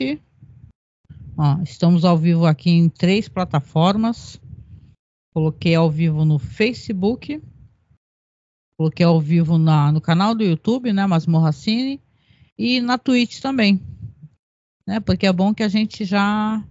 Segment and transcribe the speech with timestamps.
[0.00, 0.22] Aparentemente
[1.36, 4.40] ó, estamos ao vivo aqui em três plataformas.
[5.32, 7.40] Coloquei ao vivo no Facebook,
[8.76, 12.00] coloquei ao vivo na, no canal do YouTube, né, Masmorra Cine,
[12.58, 13.80] e na Twitch também,
[14.84, 16.64] né, porque é bom que a gente já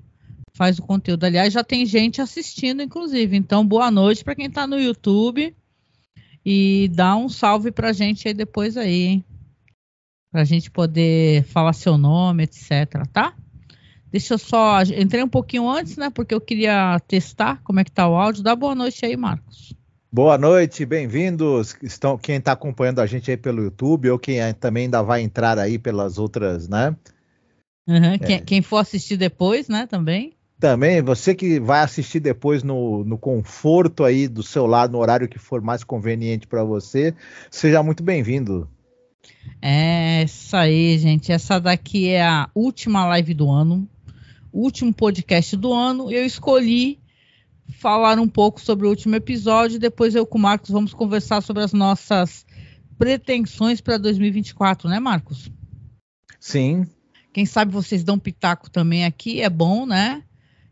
[0.54, 1.24] faz o conteúdo.
[1.24, 3.38] Aliás, já tem gente assistindo, inclusive.
[3.38, 5.56] Então, boa noite para quem está no YouTube
[6.46, 9.26] e dá um salve para a gente aí depois aí, hein?
[10.32, 13.34] Para a gente poder falar seu nome, etc, tá?
[14.12, 14.82] Deixa eu só.
[14.82, 16.10] Entrei um pouquinho antes, né?
[16.10, 18.44] Porque eu queria testar como é que tá o áudio.
[18.44, 19.74] Dá boa noite aí, Marcos.
[20.12, 21.76] Boa noite, bem-vindos.
[21.84, 25.60] Estão quem está acompanhando a gente aí pelo YouTube ou quem também ainda vai entrar
[25.60, 26.96] aí pelas outras, né?
[27.88, 28.18] Uhum, é.
[28.18, 29.86] quem, quem, for assistir depois, né?
[29.86, 30.34] Também.
[30.60, 35.28] Também, você que vai assistir depois no, no conforto aí do seu lado, no horário
[35.28, 37.14] que for mais conveniente para você,
[37.50, 38.68] seja muito bem-vindo.
[39.62, 41.32] É isso aí, gente.
[41.32, 43.88] Essa daqui é a última live do ano,
[44.52, 46.12] último podcast do ano.
[46.12, 47.00] Eu escolhi
[47.78, 49.80] falar um pouco sobre o último episódio.
[49.80, 52.46] Depois eu com o Marcos vamos conversar sobre as nossas
[52.98, 55.52] pretensões para 2024, né, Marcos?
[56.40, 56.88] Sim.
[57.34, 60.24] Quem sabe vocês dão pitaco também aqui, é bom, né?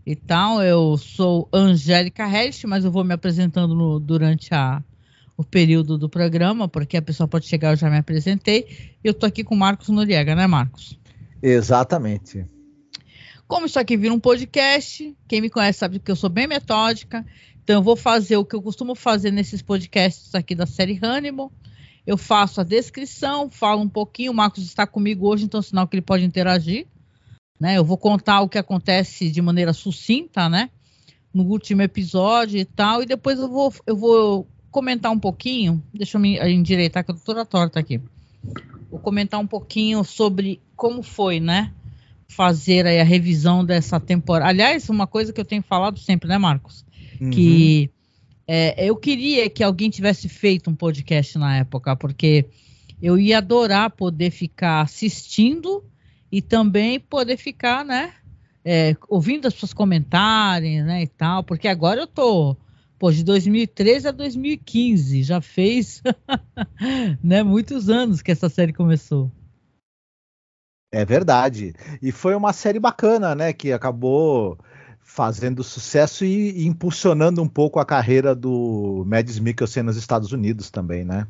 [0.07, 0.63] e tal.
[0.63, 4.81] Eu sou Angélica Rest, mas eu vou me apresentando no, durante a,
[5.37, 8.97] o período do programa, porque a pessoa pode chegar, eu já me apresentei.
[9.03, 10.99] Eu estou aqui com o Marcos Noriega, né, Marcos?
[11.41, 12.43] Exatamente.
[13.47, 17.23] Como isso aqui vira um podcast, quem me conhece sabe que eu sou bem metódica,
[17.63, 21.51] então eu vou fazer o que eu costumo fazer nesses podcasts aqui da série Hannibal.
[22.05, 25.87] Eu faço a descrição, falo um pouquinho, o Marcos está comigo hoje, então é sinal
[25.87, 26.87] que ele pode interagir.
[27.59, 27.77] Né?
[27.77, 30.69] Eu vou contar o que acontece de maneira sucinta, né?
[31.33, 35.81] No último episódio e tal, e depois eu vou, eu vou comentar um pouquinho.
[35.91, 37.99] Deixa eu me endireitar, que eu tô toda torta aqui.
[38.91, 41.73] Vou comentar um pouquinho sobre como foi, né?
[42.27, 44.47] Fazer aí a revisão dessa temporada.
[44.47, 46.85] Aliás, uma coisa que eu tenho falado sempre, né, Marcos?
[47.19, 47.31] Uhum.
[47.31, 47.89] Que
[48.47, 52.45] é, eu queria que alguém tivesse feito um podcast na época, porque
[53.01, 55.83] eu ia adorar poder ficar assistindo
[56.31, 58.13] e também poder ficar, né,
[58.63, 62.55] é, ouvindo as pessoas comentarem, né, e tal, porque agora eu tô,
[62.97, 66.01] pô, de 2013 a 2015, já fez,
[67.23, 69.31] né, muitos anos que essa série começou.
[70.91, 71.73] É verdade.
[72.01, 74.57] E foi uma série bacana, né, que acabou
[74.99, 80.69] fazendo sucesso e, e impulsionando um pouco a carreira do Mads Mikkelsen nos Estados Unidos
[80.69, 81.27] também, né?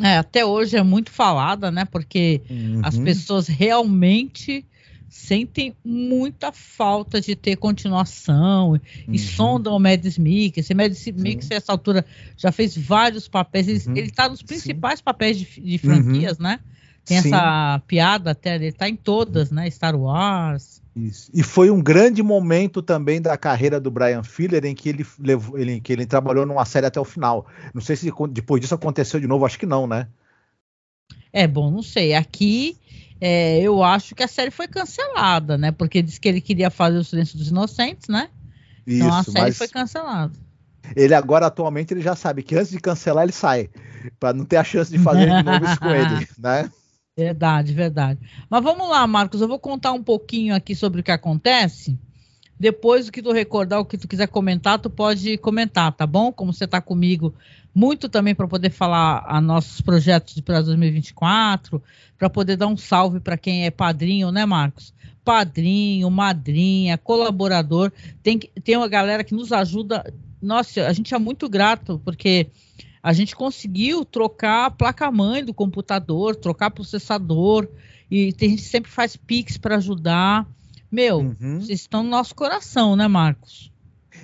[0.00, 1.84] É, até hoje é muito falada, né?
[1.84, 2.80] Porque uhum.
[2.82, 4.66] as pessoas realmente
[5.12, 8.80] sentem muita falta de ter continuação uhum.
[9.08, 10.74] e sondam o Mads Mikkelsen.
[10.74, 13.68] Mads Mikkelsen, nessa altura, já fez vários papéis.
[13.68, 14.06] Ele uhum.
[14.06, 15.04] está nos principais Sim.
[15.04, 16.44] papéis de, de franquias, uhum.
[16.44, 16.60] né?
[17.04, 17.28] Tem Sim.
[17.28, 19.68] essa piada até, ele está em todas, né?
[19.68, 20.80] Star Wars.
[20.96, 21.30] Isso.
[21.34, 25.58] E foi um grande momento também da carreira do Brian Filler em que ele, levou,
[25.58, 27.46] ele, que ele trabalhou numa série até o final.
[27.74, 30.08] Não sei se depois disso aconteceu de novo, acho que não, né?
[31.30, 32.14] É bom, não sei.
[32.14, 32.78] Aqui
[33.24, 35.70] é, eu acho que a série foi cancelada, né?
[35.70, 38.28] Porque disse que ele queria fazer o Silêncio dos Inocentes, né?
[38.84, 40.32] Isso, então a série foi cancelada.
[40.96, 43.70] Ele agora atualmente ele já sabe que antes de cancelar ele sai,
[44.18, 46.68] para não ter a chance de fazer de novo isso com ele, né?
[47.16, 48.18] Verdade, verdade.
[48.50, 51.96] Mas vamos lá, Marcos, eu vou contar um pouquinho aqui sobre o que acontece.
[52.62, 56.32] Depois, o que tu recordar, o que tu quiser comentar, tu pode comentar, tá bom?
[56.32, 57.34] Como você está comigo,
[57.74, 61.82] muito também para poder falar a nossos projetos para 2024,
[62.16, 64.94] para poder dar um salve para quem é padrinho, né, Marcos?
[65.24, 67.90] Padrinho, madrinha, colaborador.
[68.22, 70.14] Tem, tem uma galera que nos ajuda.
[70.40, 72.46] Nossa, a gente é muito grato, porque
[73.02, 77.66] a gente conseguiu trocar a placa-mãe do computador, trocar processador,
[78.08, 80.46] e tem gente que sempre faz Pix para ajudar.
[80.92, 81.58] Meu, uhum.
[81.58, 83.72] vocês estão no nosso coração, né, Marcos?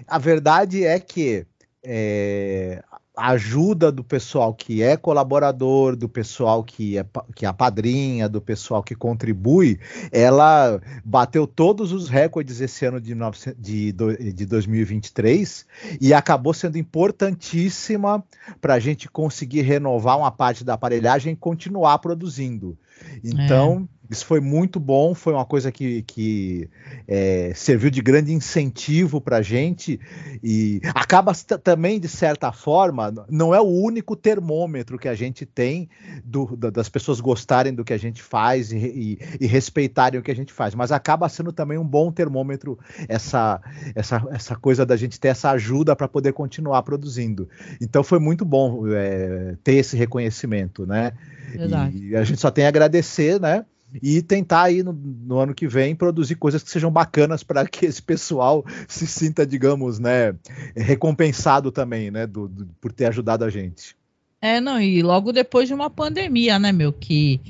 [0.06, 1.46] A verdade é que
[1.82, 2.84] é,
[3.16, 8.28] a ajuda do pessoal que é colaborador, do pessoal que é, que é a padrinha,
[8.28, 9.80] do pessoal que contribui,
[10.12, 13.14] ela bateu todos os recordes esse ano de,
[13.56, 13.92] de,
[14.32, 15.66] de 2023
[16.00, 18.22] e acabou sendo importantíssima
[18.60, 22.78] para a gente conseguir renovar uma parte da aparelhagem e continuar produzindo.
[23.24, 23.88] Então.
[23.94, 26.68] É isso foi muito bom, foi uma coisa que, que
[27.06, 30.00] é, serviu de grande incentivo para a gente
[30.42, 31.32] e acaba
[31.62, 35.88] também, de certa forma, não é o único termômetro que a gente tem
[36.24, 40.30] do, das pessoas gostarem do que a gente faz e, e, e, respeitarem o que
[40.30, 42.78] a gente faz, mas acaba sendo também um bom termômetro
[43.08, 43.60] essa,
[43.94, 47.48] essa, essa coisa da gente ter essa ajuda para poder continuar produzindo.
[47.80, 51.12] Então foi muito bom é, ter esse reconhecimento, né?
[51.50, 52.08] Verdade.
[52.08, 53.64] E a gente só tem a agradecer, né?
[54.02, 57.86] E tentar aí no, no, ano que vem produzir coisas que sejam bacanas para que
[57.86, 60.34] esse pessoal se sinta, digamos, né,
[60.76, 63.96] recompensado também, né, do, do, por ter ajudado a gente.
[64.40, 67.40] É, não, e logo depois de uma pandemia, né, meu, que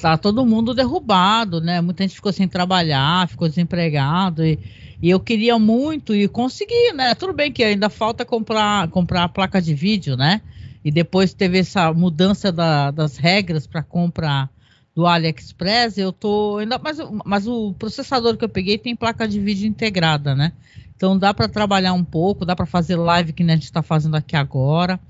[0.00, 4.58] tá todo mundo derrubado, né, muita gente ficou sem trabalhar, ficou desempregado e,
[5.00, 9.28] e eu queria muito e consegui, né, tudo bem que ainda falta comprar, comprar a
[9.28, 10.40] placa de vídeo, né,
[10.84, 14.48] e depois teve essa mudança da, das regras para compra
[14.94, 19.40] do AliExpress, eu tô ainda mas, mas o processador que eu peguei tem placa de
[19.40, 20.52] vídeo integrada, né?
[20.94, 24.16] Então dá para trabalhar um pouco, dá para fazer live que a gente está fazendo
[24.16, 25.00] aqui agora.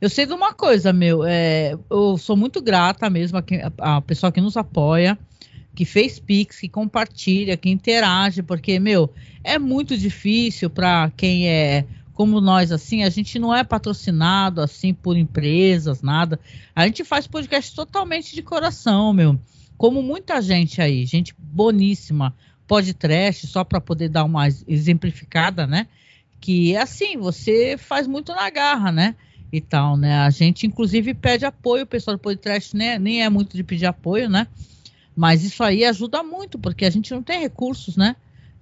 [0.00, 3.96] Eu sei de uma coisa, meu, é, eu sou muito grata mesmo a, quem, a,
[3.96, 5.18] a pessoa que nos apoia,
[5.74, 9.12] que fez Pix, que compartilha, que interage, porque, meu,
[9.42, 11.84] é muito difícil para quem é
[12.16, 16.40] como nós, assim, a gente não é patrocinado, assim, por empresas, nada.
[16.74, 19.38] A gente faz podcast totalmente de coração, meu.
[19.76, 22.34] Como muita gente aí, gente boníssima,
[22.66, 25.86] podcast, só para poder dar uma exemplificada, né?
[26.40, 29.14] Que é assim, você faz muito na garra, né?
[29.52, 30.20] E tal, né?
[30.20, 32.98] A gente, inclusive, pede apoio, o pessoal do podcast né?
[32.98, 34.46] nem é muito de pedir apoio, né?
[35.14, 38.16] Mas isso aí ajuda muito, porque a gente não tem recursos, né?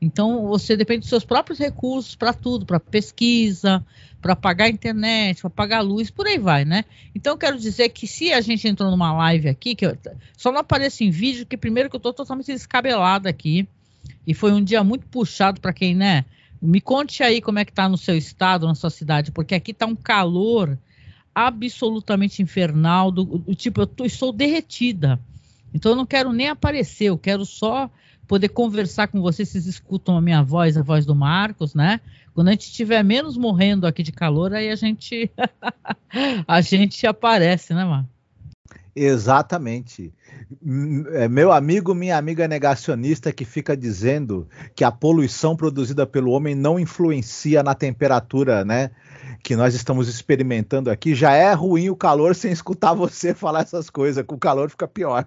[0.04, 3.84] Então, você depende dos seus próprios recursos para tudo, para pesquisa,
[4.20, 6.84] para pagar a internet, para pagar a luz, por aí vai, né?
[7.14, 9.96] Então, quero dizer que se a gente entrou numa live aqui, que eu,
[10.36, 13.66] só não aparece em vídeo, que primeiro que eu estou totalmente descabelada aqui,
[14.26, 16.24] e foi um dia muito puxado para quem, né?
[16.60, 19.72] Me conte aí como é que tá no seu estado, na sua cidade, porque aqui
[19.72, 20.78] tá um calor
[21.34, 25.18] absolutamente infernal, do, do tipo, eu tô, estou derretida.
[25.74, 27.90] Então, eu não quero nem aparecer, eu quero só
[28.26, 32.00] poder conversar com vocês, vocês escutam a minha voz, a voz do Marcos, né?
[32.32, 35.30] Quando a gente estiver menos morrendo aqui de calor, aí a gente
[36.46, 38.14] a gente aparece, né, Marcos?
[38.96, 40.12] Exatamente.
[41.14, 46.54] É, meu amigo, minha amiga negacionista que fica dizendo que a poluição produzida pelo homem
[46.54, 48.90] não influencia na temperatura, né?
[49.42, 51.14] Que nós estamos experimentando aqui.
[51.14, 54.24] Já é ruim o calor sem escutar você falar essas coisas.
[54.24, 55.26] Com o calor fica pior.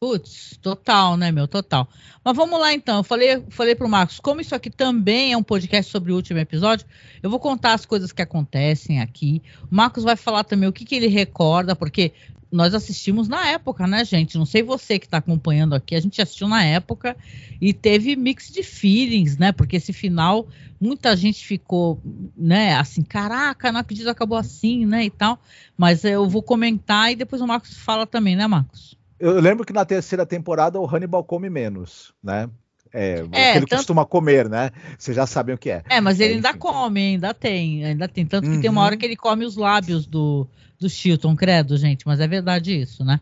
[0.00, 1.48] Putz, total, né, meu?
[1.48, 1.88] Total.
[2.24, 2.98] Mas vamos lá então.
[2.98, 6.38] Eu falei, falei pro Marcos, como isso aqui também é um podcast sobre o último
[6.38, 6.86] episódio,
[7.20, 9.42] eu vou contar as coisas que acontecem aqui.
[9.64, 12.12] O Marcos vai falar também o que, que ele recorda, porque
[12.50, 14.38] nós assistimos na época, né, gente?
[14.38, 17.16] Não sei você que está acompanhando aqui, a gente assistiu na época
[17.60, 19.50] e teve mix de feelings, né?
[19.50, 20.46] Porque esse final,
[20.80, 22.00] muita gente ficou,
[22.36, 25.40] né, assim, caraca, não acredito, acabou assim, né, e tal.
[25.76, 28.97] Mas eu vou comentar e depois o Marcos fala também, né, Marcos?
[29.18, 32.48] Eu lembro que na terceira temporada o Hannibal come menos, né?
[32.92, 33.76] É, é ele tanto...
[33.78, 34.70] costuma comer, né?
[34.98, 35.82] Vocês já sabem o que é.
[35.88, 38.24] É, mas ele é, ainda come, ainda tem, ainda tem.
[38.24, 38.60] Tanto que uhum.
[38.60, 38.98] tem uma hora uhum.
[38.98, 40.46] que ele come os lábios do,
[40.78, 43.20] do Chilton, credo, gente, mas é verdade isso, né?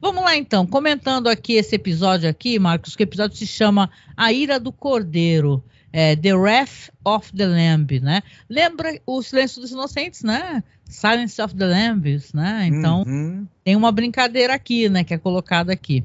[0.00, 4.32] Vamos lá então, comentando aqui esse episódio aqui, Marcos, que o episódio se chama A
[4.32, 8.22] Ira do Cordeiro, é, The Wrath of the Lamb, né?
[8.48, 10.62] Lembra o Silêncio dos Inocentes, né?
[10.84, 12.66] Silence of the Lambs, né?
[12.66, 13.46] Então uhum.
[13.64, 15.04] tem uma brincadeira aqui, né?
[15.04, 16.04] Que é colocada aqui.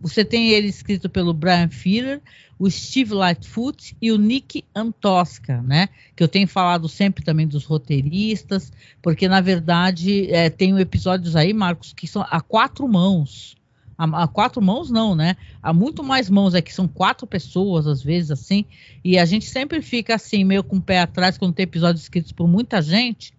[0.00, 2.20] Você tem ele escrito pelo Brian Fuller,
[2.58, 5.88] o Steve Lightfoot e o Nick Antosca, né?
[6.14, 11.52] Que eu tenho falado sempre também dos roteiristas, porque na verdade é, tem episódios aí,
[11.52, 13.56] Marcos, que são a quatro mãos.
[13.98, 15.36] A, a, quatro mãos não, né?
[15.62, 18.64] Há muito mais mãos aqui, são quatro pessoas às vezes assim,
[19.04, 22.32] e a gente sempre fica assim meio com o pé atrás quando tem episódios escritos
[22.32, 23.34] por muita gente,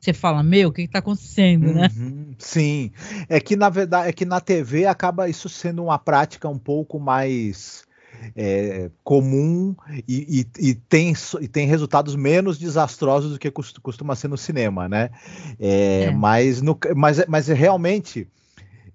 [0.00, 1.90] você fala, meu, o que está acontecendo, né?
[1.96, 2.90] Uhum, sim,
[3.28, 6.98] é que na verdade, é que na TV acaba isso sendo uma prática um pouco
[6.98, 7.84] mais
[8.36, 9.74] é, comum
[10.08, 14.88] e, e, e, tem, e tem resultados menos desastrosos do que costuma ser no cinema,
[14.88, 15.10] né?
[15.58, 16.10] É, é.
[16.10, 18.28] Mas, no, mas, mas realmente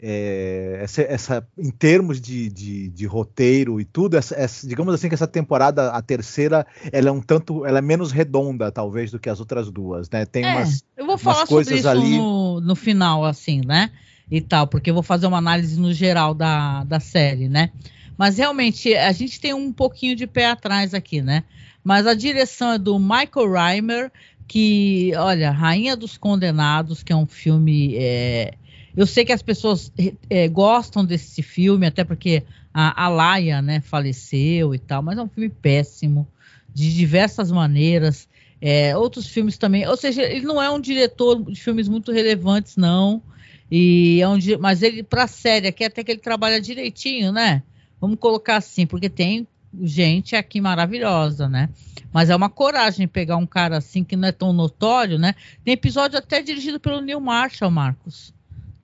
[0.02, 5.08] é, essa, essa, em termos de, de, de roteiro e tudo, essa, essa, digamos assim
[5.08, 9.20] que essa temporada, a terceira, ela é um tanto, ela é menos redonda talvez do
[9.20, 10.26] que as outras duas, né?
[10.26, 13.92] Tem é, umas, eu vou falar coisas sobre isso ali no, no final, assim, né?
[14.30, 17.72] E tal, porque eu vou fazer uma análise no geral da, da série, né?
[18.18, 21.44] Mas realmente a gente tem um pouquinho de pé atrás aqui, né?
[21.84, 24.12] Mas a direção é do Michael Reimer,
[24.48, 28.54] que, olha, Rainha dos Condenados, que é um filme é,
[28.96, 29.92] eu sei que as pessoas
[30.30, 35.22] é, gostam desse filme, até porque a, a Laia, né, faleceu e tal, mas é
[35.22, 36.28] um filme péssimo,
[36.74, 38.28] de diversas maneiras.
[38.62, 42.78] É, outros filmes também, ou seja, ele não é um diretor de filmes muito relevantes,
[42.78, 43.22] não.
[43.70, 47.64] E é um, mas ele, para série aqui, até que ele trabalha direitinho, né?
[48.00, 49.48] Vamos colocar assim, porque tem
[49.82, 51.70] gente aqui maravilhosa, né?
[52.14, 55.36] Mas é uma coragem pegar um cara assim que não é tão notório, né?
[55.64, 58.35] Tem episódio até dirigido pelo Neil Marshall, Marcos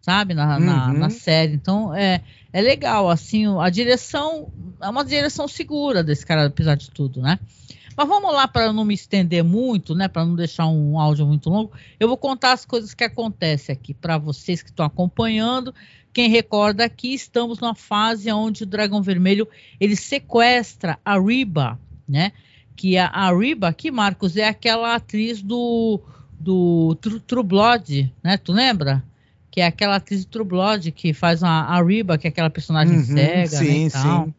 [0.01, 0.65] sabe, na, uhum.
[0.65, 1.53] na, na, série.
[1.53, 6.89] Então é, é legal, assim, a direção é uma direção segura desse cara, apesar de
[6.89, 7.39] tudo, né?
[7.95, 10.07] Mas vamos lá para não me estender muito, né?
[10.07, 13.93] Para não deixar um áudio muito longo, eu vou contar as coisas que acontecem aqui
[13.93, 15.73] para vocês que estão acompanhando.
[16.13, 19.47] Quem recorda aqui, estamos numa fase onde o Dragão Vermelho
[19.79, 22.31] ele sequestra a Riba, né?
[22.75, 26.01] Que a, a Riba aqui, Marcos, é aquela atriz do,
[26.39, 28.37] do True Blood, né?
[28.37, 29.03] Tu lembra?
[29.51, 32.97] Que é aquela atriz True Blood que faz a, a Riba, que é aquela personagem
[32.97, 34.33] uhum, cega, sim, né, sim.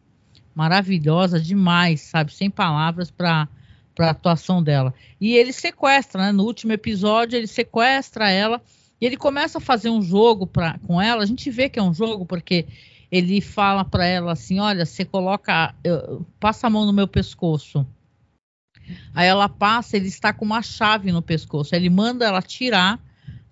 [0.55, 2.33] Maravilhosa demais, sabe?
[2.33, 3.47] Sem palavras para
[3.95, 4.91] para atuação dela.
[5.21, 6.31] E ele sequestra, né?
[6.31, 8.59] No último episódio ele sequestra ela
[8.99, 11.21] e ele começa a fazer um jogo pra, com ela.
[11.21, 12.65] A gente vê que é um jogo porque
[13.11, 17.85] ele fala para ela assim: "Olha, você coloca, eu, passa a mão no meu pescoço".
[19.13, 21.75] Aí ela passa, ele está com uma chave no pescoço.
[21.75, 22.99] Ele manda ela tirar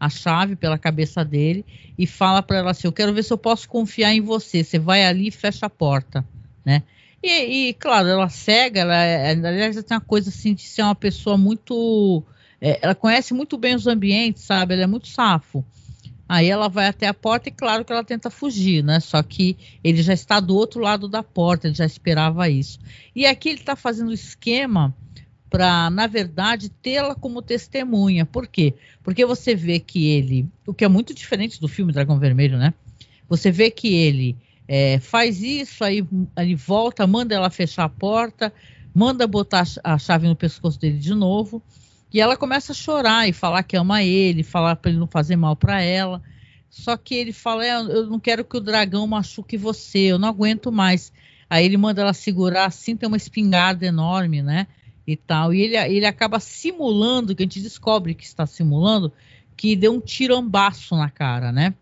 [0.02, 1.64] a chave pela cabeça dele
[1.96, 4.64] e fala para ela assim: Eu quero ver se eu posso confiar em você.
[4.64, 6.26] Você vai ali e fecha a porta,
[6.66, 6.82] né?
[7.22, 10.82] E, e claro, ela cega, ela, é, aliás, ela tem uma coisa assim de ser
[10.82, 12.24] uma pessoa muito.
[12.60, 14.74] É, ela conhece muito bem os ambientes, sabe?
[14.74, 15.64] Ela é muito safo.
[16.28, 19.00] Aí ela vai até a porta e claro que ela tenta fugir, né?
[19.00, 22.80] Só que ele já está do outro lado da porta, ele já esperava isso.
[23.16, 24.96] E aqui ele está fazendo esquema
[25.52, 28.26] para, na verdade, tê-la como testemunha.
[28.26, 28.74] Por quê?
[29.04, 32.74] Porque você vê que ele, o que é muito diferente do filme Dragão Vermelho, né?
[33.28, 38.54] Você vê que ele é, faz isso, aí ele volta, manda ela fechar a porta,
[38.96, 41.62] manda botar a chave no pescoço dele de novo,
[42.14, 45.36] e ela começa a chorar e falar que ama ele, falar para ele não fazer
[45.36, 46.22] mal para ela.
[46.70, 50.30] Só que ele fala: é, Eu não quero que o dragão machuque você, eu não
[50.30, 51.12] aguento mais.
[51.50, 54.68] Aí ele manda ela segurar assim, tem uma espingarda enorme, né?
[55.12, 55.54] E tal.
[55.54, 59.12] E ele, ele acaba simulando, que a gente descobre que está simulando,
[59.56, 61.74] que deu um tirambaço na cara, né?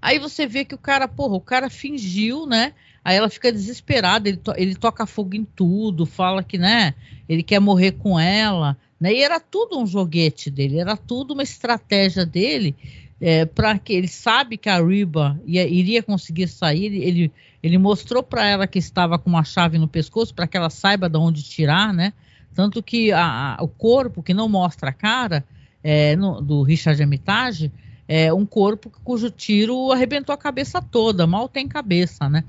[0.00, 2.74] Aí você vê que o cara, porra, o cara fingiu, né?
[3.04, 6.92] Aí ela fica desesperada, ele, to ele toca fogo em tudo, fala que, né,
[7.28, 9.12] ele quer morrer com ela, né?
[9.12, 12.74] E era tudo um joguete dele, era tudo uma estratégia dele
[13.20, 17.32] é, para que ele sabe que a Riba ia, iria conseguir sair, ele,
[17.66, 21.08] ele mostrou para ela que estava com uma chave no pescoço para que ela saiba
[21.08, 22.12] de onde tirar, né?
[22.54, 25.44] Tanto que a, a, o corpo que não mostra a cara
[25.82, 27.72] é, no, do Richard Armitage
[28.06, 32.44] é um corpo cujo tiro arrebentou a cabeça toda, mal tem cabeça, né?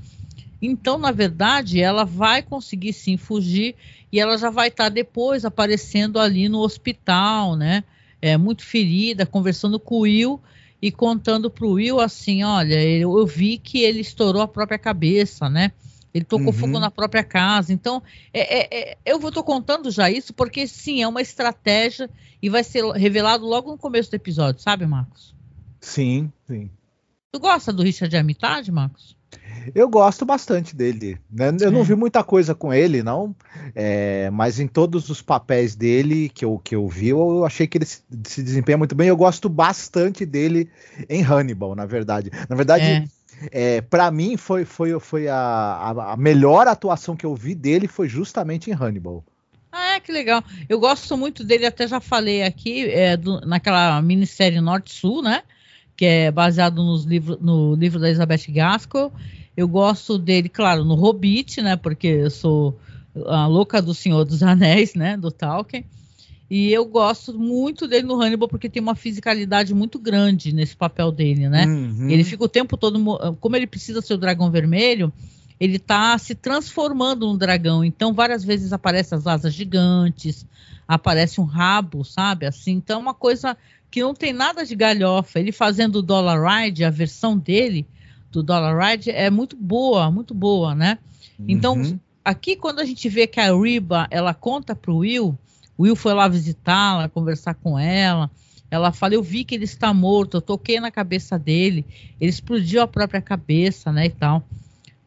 [0.62, 3.75] Então, na verdade, ela vai conseguir sim fugir
[4.12, 7.83] e ela já vai estar tá depois aparecendo ali no hospital, né?
[8.21, 10.39] É, muito ferida, conversando com o Will
[10.81, 14.77] e contando para o Will assim, olha, eu, eu, vi que ele estourou a própria
[14.77, 15.72] cabeça, né?
[16.13, 16.53] Ele tocou uhum.
[16.53, 17.74] fogo na própria casa.
[17.74, 18.01] Então,
[18.34, 22.10] é, é, é eu estou contando já isso porque sim, é uma estratégia
[22.41, 25.36] e vai ser revelado logo no começo do episódio, sabe, Marcos?
[25.81, 26.69] Sim, sim.
[27.31, 29.15] Tu gosta do Richard Armitage, Marcos?
[29.74, 31.17] Eu gosto bastante dele.
[31.29, 31.55] Né?
[31.62, 33.36] Eu não vi muita coisa com ele, não.
[33.75, 37.77] É, mas em todos os papéis dele que eu, que eu vi, eu achei que
[37.77, 39.07] ele se, se desempenha muito bem.
[39.07, 40.69] Eu gosto bastante dele
[41.09, 42.31] em Hannibal, na verdade.
[42.50, 42.83] Na verdade,
[43.51, 43.77] é.
[43.77, 48.07] é para mim, foi, foi, foi a, a, melhor atuação que eu vi dele foi
[48.07, 49.24] justamente em Hannibal.
[49.71, 50.43] Ah, é, que legal.
[50.67, 55.43] Eu gosto muito dele, até já falei aqui, é, do, naquela minissérie Norte-Sul, né?
[55.95, 59.12] Que é baseado nos livro, no livro da Elizabeth Gaskell.
[59.57, 61.75] Eu gosto dele, claro, no Hobbit, né?
[61.75, 62.79] Porque eu sou
[63.25, 65.17] a louca do Senhor dos Anéis, né?
[65.17, 65.83] Do Tolkien.
[66.49, 71.11] E eu gosto muito dele no Hannibal porque tem uma fisicalidade muito grande nesse papel
[71.11, 71.65] dele, né?
[71.65, 72.07] Uhum.
[72.09, 73.03] Ele fica o tempo todo,
[73.41, 75.11] como ele precisa ser o dragão vermelho,
[75.59, 77.83] ele tá se transformando num dragão.
[77.83, 80.45] Então, várias vezes aparecem as asas gigantes,
[80.87, 82.45] aparece um rabo, sabe?
[82.45, 83.57] Assim, então é uma coisa
[83.89, 85.39] que não tem nada de galhofa.
[85.39, 87.85] Ele fazendo o Dollar Ride, a versão dele,
[88.38, 91.00] do Dollar Ride é muito boa, muito boa, né?
[91.39, 92.00] Então, uhum.
[92.24, 95.38] aqui quando a gente vê que a Riba, ela conta para o Will,
[95.75, 98.29] o Will foi lá visitá-la, conversar com ela,
[98.70, 101.84] ela fala, eu vi que ele está morto, eu toquei na cabeça dele,
[102.22, 104.44] ele explodiu a própria cabeça, né, e tal.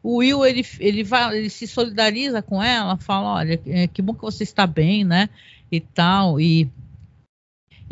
[0.03, 4.15] O Will, ele, ele, vai, ele se solidariza com ela, fala, olha, é, que bom
[4.15, 5.29] que você está bem, né,
[5.71, 6.69] e tal, e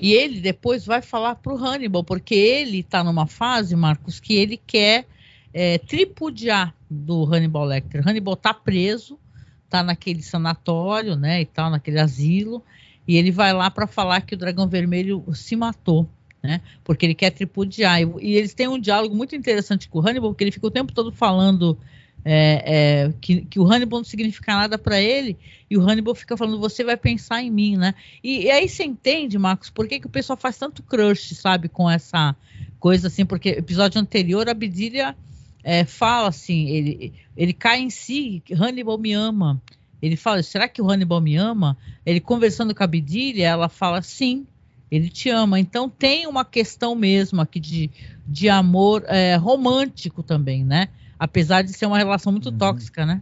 [0.00, 4.34] e ele depois vai falar para o Hannibal, porque ele está numa fase, Marcos, que
[4.34, 5.04] ele quer
[5.52, 8.06] é, tripudiar do Hannibal Lecter.
[8.06, 9.18] Hannibal está preso,
[9.64, 12.62] está naquele sanatório, né, e tal, naquele asilo,
[13.06, 16.08] e ele vai lá para falar que o Dragão Vermelho se matou,
[16.42, 18.00] né, porque ele quer tripudiar.
[18.00, 20.70] E, e, eles têm um diálogo muito interessante com o Hannibal, porque ele fica o
[20.70, 21.78] tempo todo falando
[22.24, 22.62] é,
[23.06, 25.36] é, que, que, o Hannibal não significa nada para ele,
[25.70, 27.94] e o Hannibal fica falando, você vai pensar em mim, né?
[28.22, 31.68] E, e aí você entende, Marcos, por que, que o pessoal faz tanto crush, sabe,
[31.68, 32.34] com essa
[32.80, 35.16] coisa assim, porque episódio anterior a Bedilha
[35.62, 39.60] é, fala assim, ele, ele cai em si, Hannibal me ama.
[40.00, 41.76] Ele fala, será que o Hannibal me ama?
[42.06, 44.46] Ele conversando com a Bedilha, ela fala, sim,
[44.90, 45.58] ele te ama.
[45.58, 47.90] Então tem uma questão mesmo aqui de,
[48.26, 50.88] de amor é, romântico também, né?
[51.18, 52.58] Apesar de ser uma relação muito uhum.
[52.58, 53.20] tóxica, né?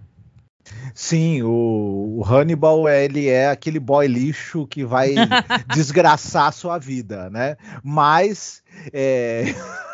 [0.95, 5.15] Sim, o, o, Hannibal ele é aquele boy lixo que vai
[5.75, 7.57] desgraçar a sua vida, né?
[7.83, 9.45] Mas é,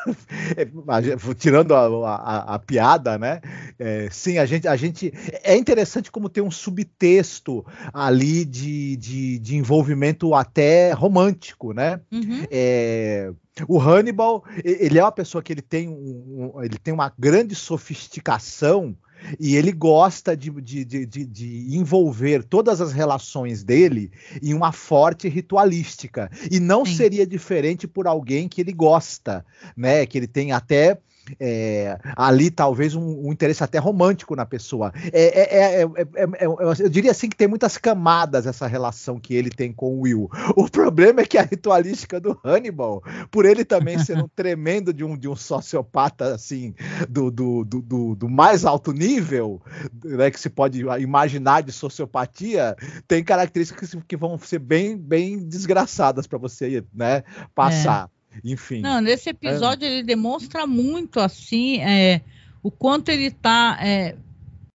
[1.38, 3.41] tirando a, a, a, piada, né?
[3.79, 5.12] É, sim, a gente, a gente
[5.43, 12.00] é interessante como tem um subtexto ali de, de, de envolvimento até romântico, né?
[12.11, 12.45] Uhum.
[12.50, 13.33] É,
[13.69, 18.97] o Hannibal ele é uma pessoa que ele tem, um, ele tem uma grande sofisticação
[19.38, 24.11] e ele gosta de, de, de, de, envolver todas as relações dele
[24.43, 26.31] em uma forte ritualística.
[26.50, 26.97] E não Sim.
[26.97, 29.45] seria diferente por alguém que ele gosta,
[29.76, 30.07] né?
[30.07, 30.99] Que ele tem até
[31.38, 34.93] é, ali talvez um, um, interesse até romântico na pessoa.
[35.12, 39.95] É, é, eu diria assim que tem muitas camadas essa relação que ele tem com
[39.95, 40.31] o Will.
[40.57, 45.05] O problema é que a ritualística do Hannibal, por ele também ser um tremendo de
[45.05, 46.75] um, de um sociopata assim
[47.09, 49.61] do, do, do, do, mais alto nível,
[50.05, 52.76] né, que se pode imaginar de sociopatia,
[53.07, 57.23] tem características que vão ser bem, bem desgraçadas para você né,
[57.55, 58.11] passar.
[58.45, 58.81] Enfim.
[58.81, 59.91] Não, nesse episódio é...
[59.91, 62.21] ele demonstra muito assim é,
[62.62, 64.17] o quanto ele está é,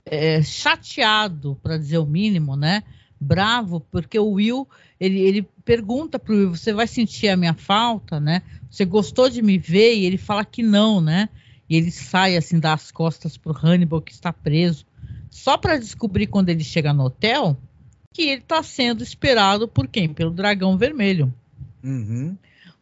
[0.05, 2.83] é, chateado, para dizer o mínimo, né?
[3.19, 4.69] Bravo, porque o Will
[5.01, 8.43] ele, ele pergunta para o Will: você vai sentir a minha falta, né?
[8.71, 9.95] Você gostou de me ver?
[9.95, 11.29] E ele fala que não, né?
[11.69, 14.85] E ele sai assim das costas para o Hannibal que está preso,
[15.31, 17.57] só para descobrir quando ele chega no hotel
[18.13, 20.09] que ele está sendo esperado por quem?
[20.09, 21.33] Pelo dragão vermelho.
[21.83, 22.37] Uhum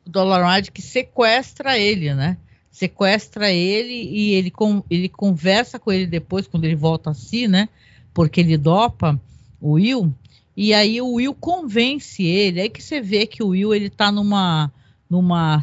[0.07, 2.37] o Dollaride que sequestra ele, né?
[2.71, 7.47] Sequestra ele e ele, com, ele conversa com ele depois, quando ele volta a si,
[7.47, 7.69] né?
[8.12, 9.21] Porque ele dopa
[9.61, 10.12] o Will.
[10.57, 12.61] E aí o Will convence ele.
[12.61, 14.73] Aí que você vê que o Will ele tá numa
[15.09, 15.62] numa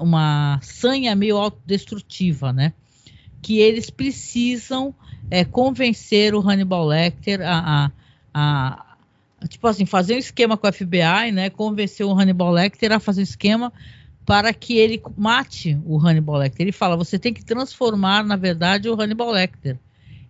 [0.00, 2.72] uma sanha meio autodestrutiva, né?
[3.40, 4.94] Que eles precisam
[5.30, 7.90] é, convencer o Hannibal Lecter a, a,
[8.34, 8.91] a
[9.48, 11.50] tipo assim, fazer um esquema com o FBI, né?
[11.50, 13.72] Convencer o Hannibal Lecter a fazer um esquema
[14.24, 16.64] para que ele mate o Hannibal Lecter.
[16.64, 19.78] Ele fala: você tem que transformar, na verdade, o Hannibal Lecter.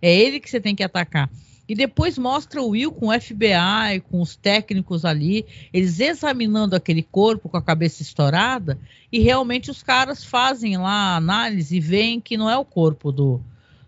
[0.01, 1.29] É ele que você tem que atacar.
[1.67, 7.01] E depois mostra o Will com o FBI, com os técnicos ali, eles examinando aquele
[7.01, 8.77] corpo com a cabeça estourada,
[9.09, 13.13] e realmente os caras fazem lá a análise e veem que não é o corpo
[13.13, 13.41] do,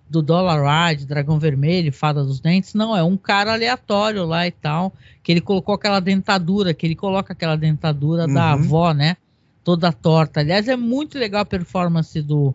[0.09, 4.51] do Dollar Ride, Dragão Vermelho, Fada dos Dentes, não, é um cara aleatório lá e
[4.51, 8.33] tal, que ele colocou aquela dentadura, que ele coloca aquela dentadura uhum.
[8.33, 9.17] da avó, né?
[9.63, 10.41] Toda torta.
[10.41, 12.53] Aliás, é muito legal a performance do,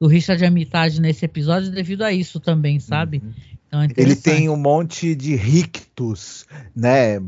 [0.00, 3.22] do Richard Armitage nesse episódio devido a isso também, sabe?
[3.24, 3.32] Uhum.
[3.72, 7.18] Então, é ele tem um monte de rictus, né,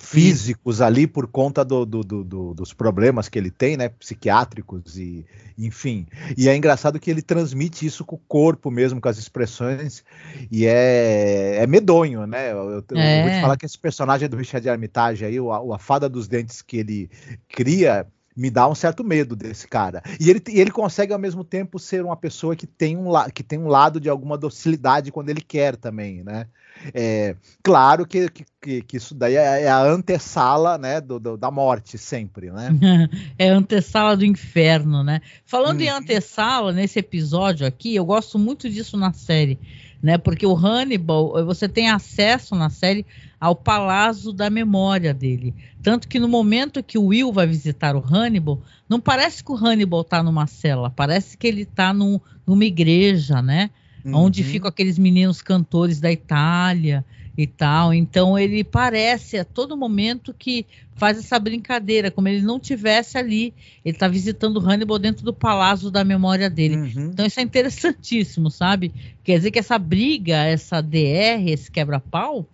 [0.00, 5.26] físicos ali por conta do, do, do, dos problemas que ele tem, né, psiquiátricos e
[5.58, 6.06] enfim.
[6.36, 10.04] E é engraçado que ele transmite isso com o corpo mesmo, com as expressões,
[10.52, 12.52] e é, é medonho, né?
[12.52, 13.22] Eu, eu, é.
[13.22, 16.62] vou te falar que esse personagem do Richard Armitage aí, o, a fada dos dentes
[16.62, 17.10] que ele
[17.48, 18.06] cria,
[18.38, 20.00] me dá um certo medo desse cara.
[20.20, 23.58] E ele, ele consegue ao mesmo tempo ser uma pessoa que tem um, que tem
[23.58, 26.46] um lado de alguma docilidade quando ele quer também, né?
[26.94, 28.28] É, claro que,
[28.60, 32.70] que, que, isso daí é, é a antessala né, do, do, da morte, sempre, né?
[33.38, 35.20] é a antessala do inferno, né?
[35.44, 35.84] Falando hum.
[35.84, 35.96] em uhum.
[35.96, 39.58] antessala, nesse episódio aqui, eu gosto muito disso na série
[40.02, 40.16] né?
[40.16, 43.04] Porque o Hannibal, você tem acesso na série
[43.40, 45.54] ao palácio da memória dele.
[45.82, 49.56] Tanto que no momento que o Will vai visitar o Hannibal, não parece que o
[49.56, 53.70] Hannibal está numa cela, parece que ele está num, numa igreja, né?
[54.08, 54.24] Uhum.
[54.24, 57.04] Onde ficam aqueles meninos cantores da Itália
[57.36, 57.94] e tal.
[57.94, 60.66] Então ele parece a todo momento que
[60.96, 63.54] faz essa brincadeira, como ele não tivesse ali.
[63.84, 66.76] Ele está visitando Hannibal dentro do palácio da memória dele.
[66.76, 67.10] Uhum.
[67.12, 68.92] Então isso é interessantíssimo, sabe?
[69.22, 72.44] Quer dizer que essa briga, essa DR, esse quebra-pau,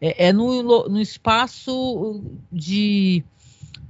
[0.00, 3.24] é, é no, no espaço de,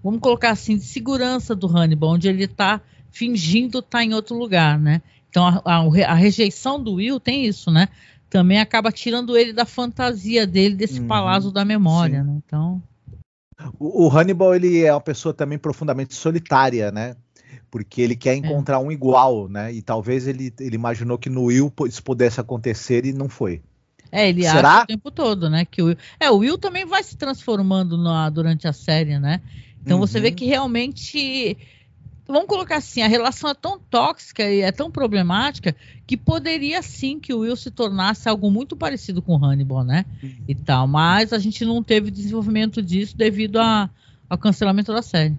[0.02, 4.36] vamos colocar assim, de segurança do Hannibal, onde ele está fingindo estar tá em outro
[4.36, 5.02] lugar, né?
[5.38, 7.88] Então a, a, a, rejeição do Will tem isso, né?
[8.28, 12.38] também acaba tirando ele da fantasia dele, desse uhum, palácio da memória, né?
[12.44, 12.82] Então.
[13.78, 17.16] O, o, Hannibal ele é uma pessoa também profundamente solitária, né?
[17.70, 18.36] Porque ele quer é.
[18.36, 18.78] encontrar é.
[18.78, 19.72] um igual, né?
[19.72, 23.62] E talvez ele, ele imaginou que no Will isso pudesse acontecer e não foi.
[24.12, 24.74] É, ele Será?
[24.74, 25.64] acha o tempo todo, né?
[25.64, 25.96] Que o Will...
[26.20, 29.40] É, o Will também vai se transformando na, durante a série, né?
[29.82, 30.06] Então uhum.
[30.06, 30.34] você vê uhum.
[30.34, 31.56] que realmente
[32.28, 35.74] vamos colocar assim, a relação é tão tóxica e é tão problemática
[36.06, 40.04] que poderia sim que o Will se tornasse algo muito parecido com Hannibal, né?
[40.46, 43.90] E tal, mas a gente não teve desenvolvimento disso devido a,
[44.28, 45.36] ao cancelamento da série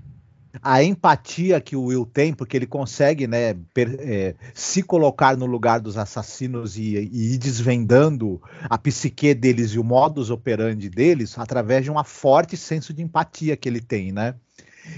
[0.62, 5.46] a empatia que o Will tem, porque ele consegue né, per, é, se colocar no
[5.46, 11.38] lugar dos assassinos e, e, ir desvendando a psique deles e o modus operandi deles
[11.38, 14.36] através de um forte senso de empatia que ele tem, né?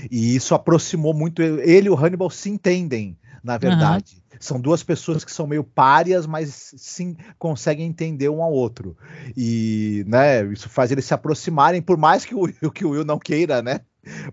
[0.10, 4.16] E isso aproximou muito ele e o Hannibal se entendem, na verdade.
[4.16, 4.38] Uhum.
[4.40, 8.98] São duas pessoas que são meio párias, mas sim conseguem entender um ao outro.
[9.38, 13.20] E né, isso faz eles se aproximarem, por mais que o, que o Will não
[13.20, 13.82] queira, né?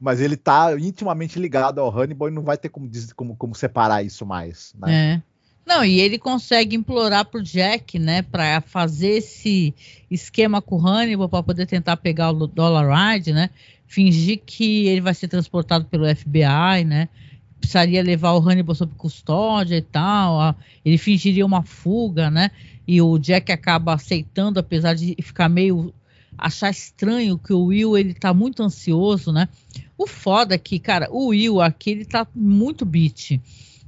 [0.00, 4.02] Mas ele tá intimamente ligado ao Hannibal e não vai ter como, como, como separar
[4.02, 4.74] isso mais.
[4.78, 5.22] Né?
[5.22, 5.22] É.
[5.68, 9.74] Não, e ele consegue implorar pro Jack, né, para fazer esse
[10.10, 13.50] esquema com o Hannibal para poder tentar pegar o Dollar Ride, né?
[13.88, 17.08] Fingir que ele vai ser transportado pelo FBI, né?
[17.58, 20.54] Precisaria levar o Hannibal sob custódia e tal.
[20.84, 22.50] Ele fingiria uma fuga, né?
[22.86, 25.92] E o Jack acaba aceitando, apesar de ficar meio
[26.36, 29.48] achar estranho que o Will ele tá muito ansioso, né?
[29.96, 33.40] O foda é que, cara, o Will aqui ele tá muito beat.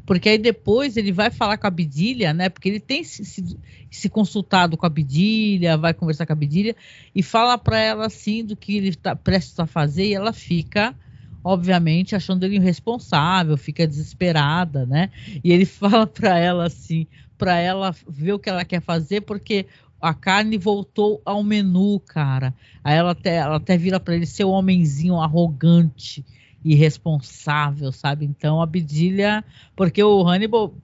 [0.05, 2.49] Porque aí depois ele vai falar com a Bidilha, né?
[2.49, 3.59] Porque ele tem se, se,
[3.91, 6.75] se consultado com a Bidilha, vai conversar com a Bidilha
[7.15, 10.97] e fala para ela assim do que ele está prestes a fazer e ela fica,
[11.45, 15.11] obviamente, achando ele irresponsável, fica desesperada, né?
[15.45, 17.07] E ele fala para ela assim,
[17.39, 19.67] para ela ver o que ela quer fazer, porque
[20.01, 22.55] a carne voltou ao menu, cara.
[22.83, 26.25] Aí ela até, ela até vira para ele ser um homenzinho arrogante,
[26.64, 28.25] irresponsável, sabe?
[28.25, 29.44] Então a Bidilha,
[29.75, 30.75] porque o Hannibal,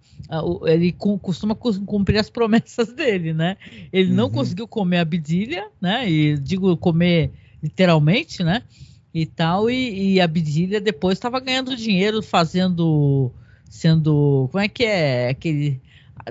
[0.64, 3.56] ele costuma cumprir as promessas dele, né?
[3.92, 4.16] Ele uhum.
[4.16, 6.08] não conseguiu comer a Bidilha, né?
[6.10, 8.62] E digo comer literalmente, né?
[9.12, 13.32] E tal, e, e a Bidilha depois estava ganhando dinheiro fazendo,
[13.68, 15.80] sendo, como é que é aquele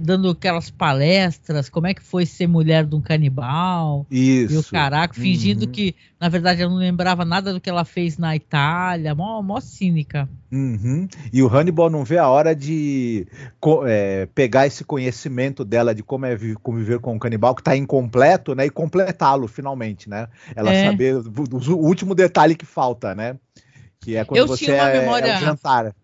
[0.02, 4.06] dando aquelas palestras, como é que foi ser mulher de um canibal.
[4.12, 4.54] Isso.
[4.54, 5.72] E o caraca, fingindo uhum.
[5.72, 9.60] que, na verdade, ela não lembrava nada do que ela fez na Itália, mó, mó
[9.60, 10.28] cínica.
[10.52, 11.08] Uhum.
[11.32, 13.28] E o Hannibal não vê a hora de
[13.88, 18.54] é, pegar esse conhecimento dela de como é conviver com um canibal, que está incompleto,
[18.54, 18.66] né?
[18.66, 20.28] E completá-lo finalmente, né?
[20.56, 20.90] Ela é.
[20.90, 23.38] saber o, o, último detalhe que falta, né?
[24.00, 25.28] Que é quando Eu você é, memória...
[25.28, 25.96] é o jantar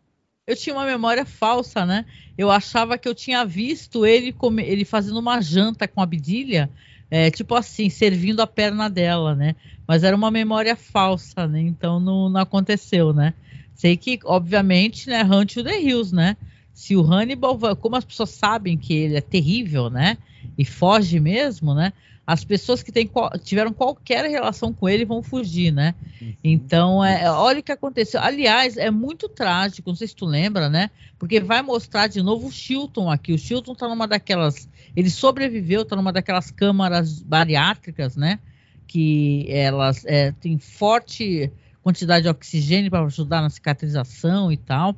[0.48, 2.06] eu tinha uma memória falsa, né?
[2.38, 6.70] Eu achava que eu tinha visto ele come, ele fazendo uma janta com a Bidilha,
[7.10, 9.56] é, tipo assim, servindo a perna dela, né?
[9.88, 11.62] Mas era uma memória falsa, né?
[11.62, 13.34] Então não, não aconteceu, né?
[13.76, 16.38] Sei que, obviamente, né, Hunt the Hills, né?
[16.74, 20.18] Se o Hannibal, como as pessoas sabem que ele é terrível, né?
[20.58, 21.94] E foge mesmo, né?
[22.26, 23.10] as pessoas que tem,
[23.44, 25.96] tiveram qualquer relação com ele vão fugir, né?
[26.22, 26.34] Uhum.
[26.44, 28.22] Então, é, olha o que aconteceu.
[28.22, 30.92] Aliás, é muito trágico, não sei se tu lembra, né?
[31.18, 33.34] Porque vai mostrar de novo o Chilton aqui.
[33.34, 34.70] O Chilton tá numa daquelas.
[34.96, 38.40] Ele sobreviveu, tá numa daquelas câmaras bariátricas, né?
[38.88, 44.96] Que elas é, têm forte quantidade de oxigênio para ajudar na cicatrização e tal.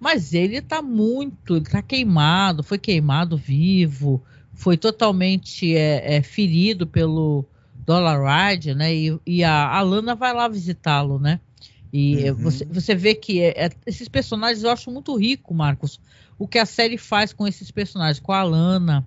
[0.00, 4.22] Mas ele tá muito, ele tá queimado, foi queimado vivo
[4.56, 7.44] foi totalmente é, é, ferido pelo
[7.84, 8.92] Dollar Ride, né?
[8.92, 11.38] E, e a Alana vai lá visitá-lo, né?
[11.92, 12.36] E uhum.
[12.36, 16.00] você, você vê que é, é, esses personagens eu acho muito rico, Marcos.
[16.38, 19.06] O que a série faz com esses personagens, com a Alana,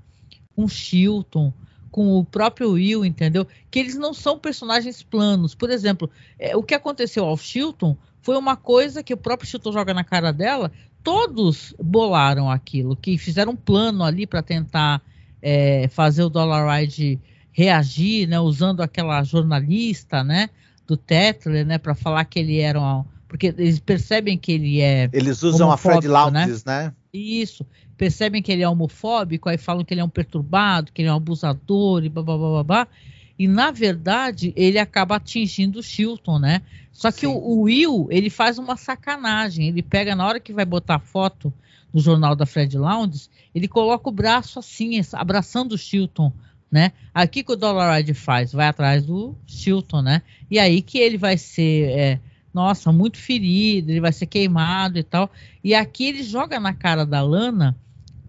[0.55, 1.51] com o Chilton,
[1.91, 3.45] com o próprio Will, entendeu?
[3.71, 5.55] Que eles não são personagens planos.
[5.55, 9.71] Por exemplo, é, o que aconteceu ao Chilton foi uma coisa que o próprio Chilton
[9.71, 10.71] joga na cara dela.
[11.03, 15.01] Todos bolaram aquilo, que fizeram um plano ali para tentar
[15.41, 17.19] é, fazer o Dollar Ride
[17.51, 20.49] reagir, né, usando aquela jornalista, né,
[20.87, 25.09] do Tetler, né, para falar que ele era um, porque eles percebem que ele é
[25.13, 26.85] eles usam a Fred Lounges, né?
[26.85, 26.93] né?
[27.13, 27.65] Isso,
[27.97, 31.13] percebem que ele é homofóbico, aí falam que ele é um perturbado, que ele é
[31.13, 32.87] um abusador e blá blá blá blá, blá
[33.39, 36.61] e na verdade ele acaba atingindo o Chilton, né?
[36.91, 40.65] Só que o, o, Will ele faz uma sacanagem, ele pega na hora que vai
[40.65, 41.53] botar foto
[41.93, 46.33] no jornal da Fred Lounge, ele coloca o braço assim, abraçando o Chilton,
[46.69, 46.91] né?
[47.13, 50.21] Aqui que o Dollaride faz, vai atrás do Chilton, né?
[50.51, 52.19] E aí que ele vai ser, é,
[52.53, 55.31] nossa, muito ferido, ele vai ser queimado e tal.
[55.63, 57.75] E aqui ele joga na cara da Lana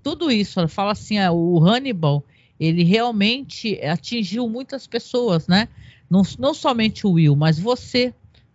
[0.03, 0.59] tudo isso.
[0.59, 2.25] Ela fala assim, ah, o Hannibal,
[2.61, 5.66] ele realmente atingiu muitas pessoas, né?
[6.11, 8.12] Não, não somente o Will, mas você,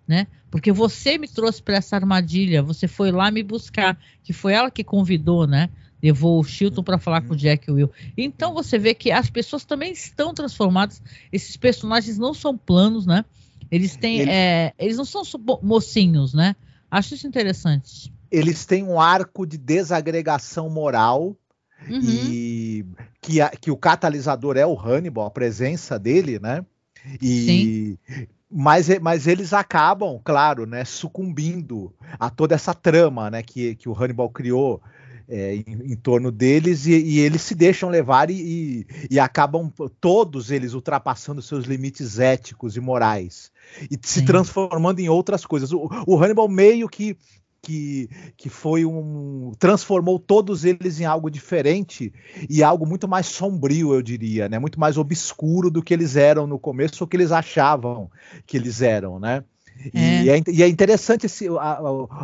[0.08, 0.28] né?
[0.52, 4.70] Porque você me trouxe para essa armadilha, você foi lá me buscar, que foi ela
[4.70, 5.70] que convidou, né?
[6.04, 7.92] Levou o Chilton para falar com o Jack e o Will.
[8.16, 11.02] Então você vê que as pessoas também estão transformadas.
[11.32, 13.26] Esses personagens não são planos, né?
[13.72, 14.32] Eles têm, Ele...
[14.32, 15.24] é, eles não são
[15.64, 16.56] mocinhos, né?
[16.92, 21.38] Acho isso interessante eles têm um arco de desagregação moral
[21.90, 22.00] uhum.
[22.02, 22.86] e
[23.22, 26.66] que, a, que o catalisador é o Hannibal, a presença dele, né?
[27.22, 28.28] E Sim.
[28.52, 33.94] mas, mas eles acabam, claro, né, sucumbindo a toda essa trama, né, que, que o
[33.94, 34.82] Hannibal criou
[35.28, 39.72] é, em, em, torno deles e, e, eles se deixam levar e, e, e, acabam
[40.00, 43.52] todos eles ultrapassando seus limites éticos e morais
[43.90, 45.72] e se transformando em outras coisas.
[45.72, 47.18] O, o Hannibal meio que
[47.66, 49.52] que, que foi um.
[49.58, 52.14] transformou todos eles em algo diferente
[52.48, 54.60] e algo muito mais sombrio, eu diria, né?
[54.60, 58.12] Muito mais obscuro do que eles eram no começo, ou que eles achavam
[58.46, 59.44] que eles eram, né?
[59.94, 60.24] É.
[60.24, 61.80] E, é, e, é, interessante esse, a,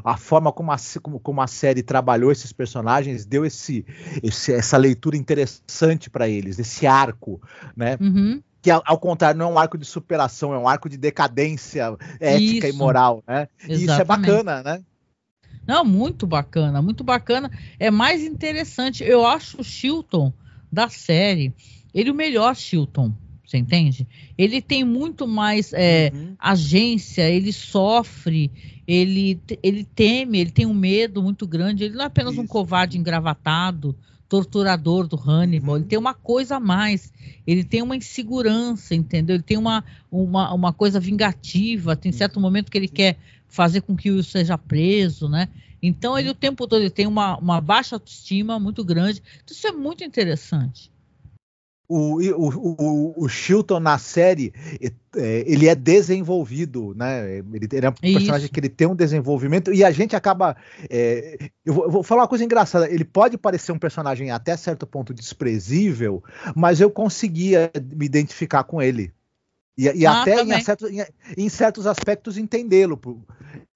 [0.06, 3.84] a, forma como a, como, como a, série trabalhou esses personagens, deu esse,
[4.22, 7.42] esse essa leitura interessante para eles, esse arco,
[7.76, 7.98] né?
[8.00, 8.42] Uhum.
[8.62, 11.98] Que ao, ao, contrário não é um arco de superação, é um arco de decadência
[12.20, 12.76] ética isso.
[12.76, 13.48] e moral, né?
[13.58, 13.82] Exatamente.
[13.82, 14.82] E isso é bacana, né?
[15.68, 17.52] Não, muito bacana, muito bacana.
[17.80, 19.04] É mais interessante.
[19.04, 20.34] Eu acho o Chilton
[20.72, 21.54] da série,
[21.94, 23.14] ele o melhor Chilton.
[23.46, 24.08] Você entende?
[24.38, 26.36] Ele tem muito mais é, uhum.
[26.40, 28.50] agência, ele sofre,
[28.88, 31.84] ele, ele teme, ele tem um medo muito grande.
[31.84, 32.42] Ele não é apenas Isso.
[32.42, 33.94] um covarde engravatado,
[34.30, 35.82] torturador do Hannibal, uhum.
[35.82, 37.12] ele tem uma coisa a mais,
[37.46, 39.36] ele tem uma insegurança, entendeu?
[39.36, 43.18] Ele tem uma, uma, uma coisa vingativa, tem certo momento que ele quer
[43.52, 45.48] fazer com que o Will seja preso, né?
[45.82, 49.22] Então ele o tempo todo tem uma, uma baixa autoestima muito grande.
[49.50, 50.92] Isso é muito interessante
[51.92, 54.54] o, o, o, o Chilton na série
[55.14, 57.40] é, ele é desenvolvido, né?
[57.40, 58.54] Ele, ele é um personagem Isso.
[58.54, 60.56] que ele tem um desenvolvimento e a gente acaba.
[60.90, 62.90] É, eu, vou, eu, vou, falar uma coisa engraçada.
[62.90, 66.24] Ele pode parecer um personagem até certo ponto desprezível,
[66.56, 69.12] mas eu conseguia me identificar com ele.
[69.82, 71.04] E, e ah, até em, certo, em,
[71.36, 73.00] em, certos aspectos entendê-lo.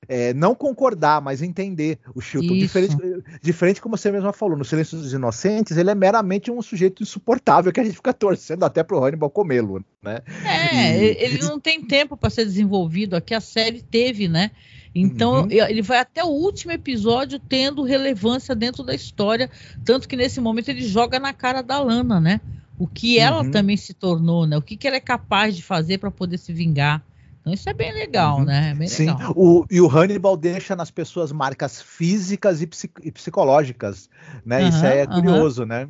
[0.07, 2.53] É, não concordar, mas entender o Chilton.
[2.53, 2.95] Diferente,
[3.41, 7.73] diferente, como você mesma falou, no Silêncio dos Inocentes, ele é meramente um sujeito insuportável
[7.73, 10.21] que a gente fica torcendo até pro Hannibal comê-lo, né?
[10.45, 13.15] É, e, ele não tem tempo para ser desenvolvido.
[13.15, 14.51] Aqui a série teve, né?
[14.93, 15.47] Então, uhum.
[15.49, 19.49] ele vai até o último episódio tendo relevância dentro da história,
[19.83, 22.39] tanto que nesse momento ele joga na cara da Lana, né?
[22.77, 23.51] O que ela uhum.
[23.51, 24.57] também se tornou, né?
[24.57, 27.01] O que, que ela é capaz de fazer para poder se vingar.
[27.39, 28.45] Então isso é bem legal, uhum.
[28.45, 28.71] né?
[28.71, 32.69] É bem Sim, o, e o Hannibal deixa nas pessoas marcas físicas e,
[33.03, 34.09] e psicológicas,
[34.45, 34.63] né?
[34.63, 35.87] Uhum, isso é curioso, né?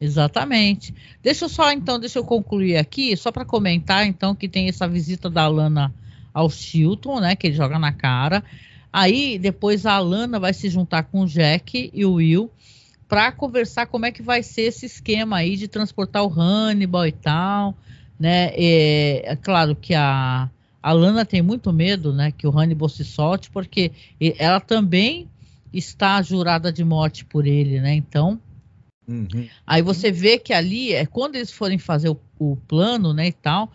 [0.00, 0.94] Exatamente.
[1.22, 4.88] Deixa eu só, então, deixa eu concluir aqui, só para comentar, então, que tem essa
[4.88, 5.94] visita da Lana
[6.32, 7.36] ao Chilton, né?
[7.36, 8.42] Que ele joga na cara.
[8.92, 12.50] Aí, depois a Lana vai se juntar com o Jack e o Will
[13.10, 17.10] para conversar como é que vai ser esse esquema aí de transportar o Hannibal e
[17.10, 17.76] tal,
[18.16, 18.52] né?
[18.54, 20.48] É, é claro que a,
[20.80, 23.90] a Lana tem muito medo, né, que o Hannibal se solte, porque
[24.38, 25.28] ela também
[25.72, 27.94] está jurada de morte por ele, né?
[27.94, 28.40] Então,
[29.08, 29.48] uhum.
[29.66, 33.32] aí você vê que ali é quando eles forem fazer o, o plano, né, e
[33.32, 33.72] tal,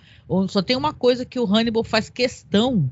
[0.48, 2.90] só tem uma coisa que o Hannibal faz questão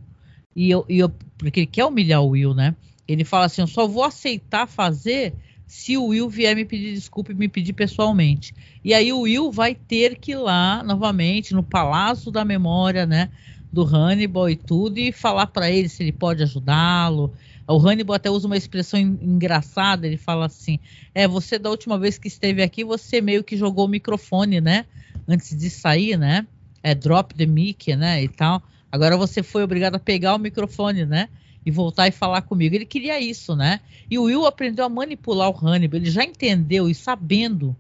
[0.54, 2.76] e eu, e eu porque ele quer humilhar o Will, né?
[3.08, 5.34] Ele fala assim, eu só vou aceitar fazer
[5.76, 8.54] se o Will vier me pedir desculpa e me pedir pessoalmente.
[8.86, 13.32] E aí o Will vai ter que ir lá novamente no Palácio da Memória, né,
[13.72, 17.34] do Hannibal e tudo e falar para ele se ele pode ajudá-lo.
[17.68, 20.80] O Hannibal até usa uma expressão engraçada, ele fala assim:
[21.14, 24.86] "É, você da última vez que esteve aqui, você meio que jogou o microfone, né,
[25.28, 26.48] antes de sair, né?
[26.84, 28.62] É drop the mic, né, e tal.
[28.92, 31.30] Agora você foi obrigado a pegar o microfone, né?
[31.66, 32.76] E voltar e falar comigo.
[32.76, 33.80] Ele queria isso, né?
[34.10, 36.00] E o Will aprendeu a manipular o Hannibal.
[36.00, 37.76] Ele já entendeu e sabendo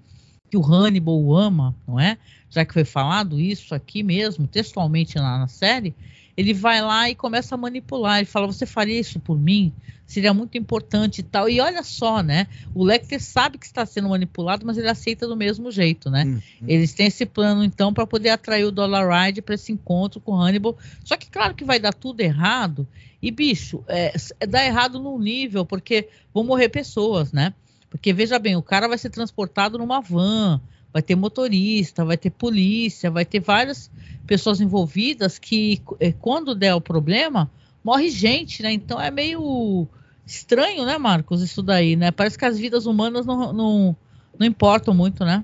[0.49, 2.17] que o Hannibal o ama, não é?
[2.49, 5.93] Já que foi falado isso aqui mesmo, textualmente lá na série,
[6.35, 8.17] ele vai lá e começa a manipular.
[8.17, 9.71] Ele fala: Você faria isso por mim?
[10.05, 11.49] Seria muito importante e tal.
[11.49, 12.47] E olha só, né?
[12.75, 16.25] O Lecter sabe que está sendo manipulado, mas ele aceita do mesmo jeito, né?
[16.25, 16.41] Uhum.
[16.67, 20.33] Eles têm esse plano, então, para poder atrair o Dollar Ride para esse encontro com
[20.33, 20.77] o Hannibal.
[21.03, 22.87] Só que, claro, que vai dar tudo errado.
[23.21, 27.53] E, bicho, é, é, dá errado num nível, porque vão morrer pessoas, né?
[27.89, 30.59] Porque, veja bem, o cara vai ser transportado numa van,
[30.91, 33.89] vai ter motorista, vai ter polícia, vai ter várias
[34.25, 37.49] pessoas envolvidas que, é, quando der o problema,
[37.83, 38.71] morre gente, né?
[38.71, 39.87] Então é meio
[40.25, 42.11] estranho, né, Marcos, isso daí, né?
[42.11, 43.95] Parece que as vidas humanas não, não,
[44.39, 45.43] não importam muito, né?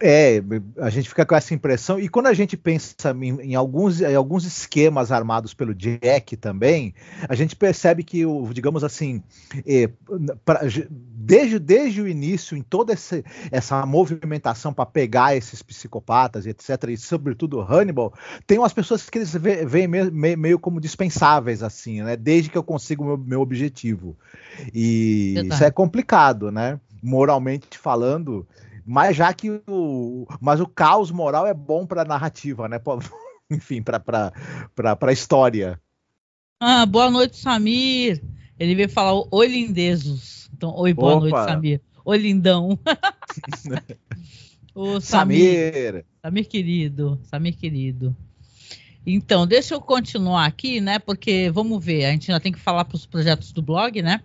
[0.00, 0.42] É,
[0.78, 1.98] a gente fica com essa impressão.
[1.98, 6.94] E quando a gente pensa em, em, alguns, em alguns esquemas armados pelo Jack também,
[7.28, 9.22] a gente percebe que, o, digamos assim,
[9.66, 9.88] é,
[10.44, 16.90] pra, desde, desde o início, em toda essa, essa movimentação para pegar esses psicopatas, etc.,
[16.90, 18.12] e sobretudo Hannibal,
[18.46, 22.16] tem umas pessoas que eles veem meio, meio, como dispensáveis, assim, né?
[22.16, 24.16] Desde que eu consigo o meu, meu objetivo.
[24.74, 25.54] E Verdade.
[25.54, 26.78] isso é complicado, né?
[27.02, 28.46] Moralmente falando
[28.90, 30.26] mas já que o.
[30.40, 32.80] Mas o caos moral é bom para narrativa, né?
[33.48, 34.32] Enfim, para
[35.00, 35.80] a história.
[36.58, 38.20] Ah, boa noite, Samir.
[38.58, 40.50] Ele veio falar oi, lindezos.
[40.52, 41.20] Então, oi, boa Opa.
[41.20, 41.80] noite, Samir.
[42.04, 42.76] Oi, lindão.
[44.74, 45.72] Ô, Samir.
[45.72, 46.04] Samir.
[46.20, 47.20] Samir querido.
[47.22, 48.16] Samir querido.
[49.06, 50.98] Então, deixa eu continuar aqui, né?
[50.98, 54.20] Porque vamos ver, a gente ainda tem que falar para os projetos do blog, né?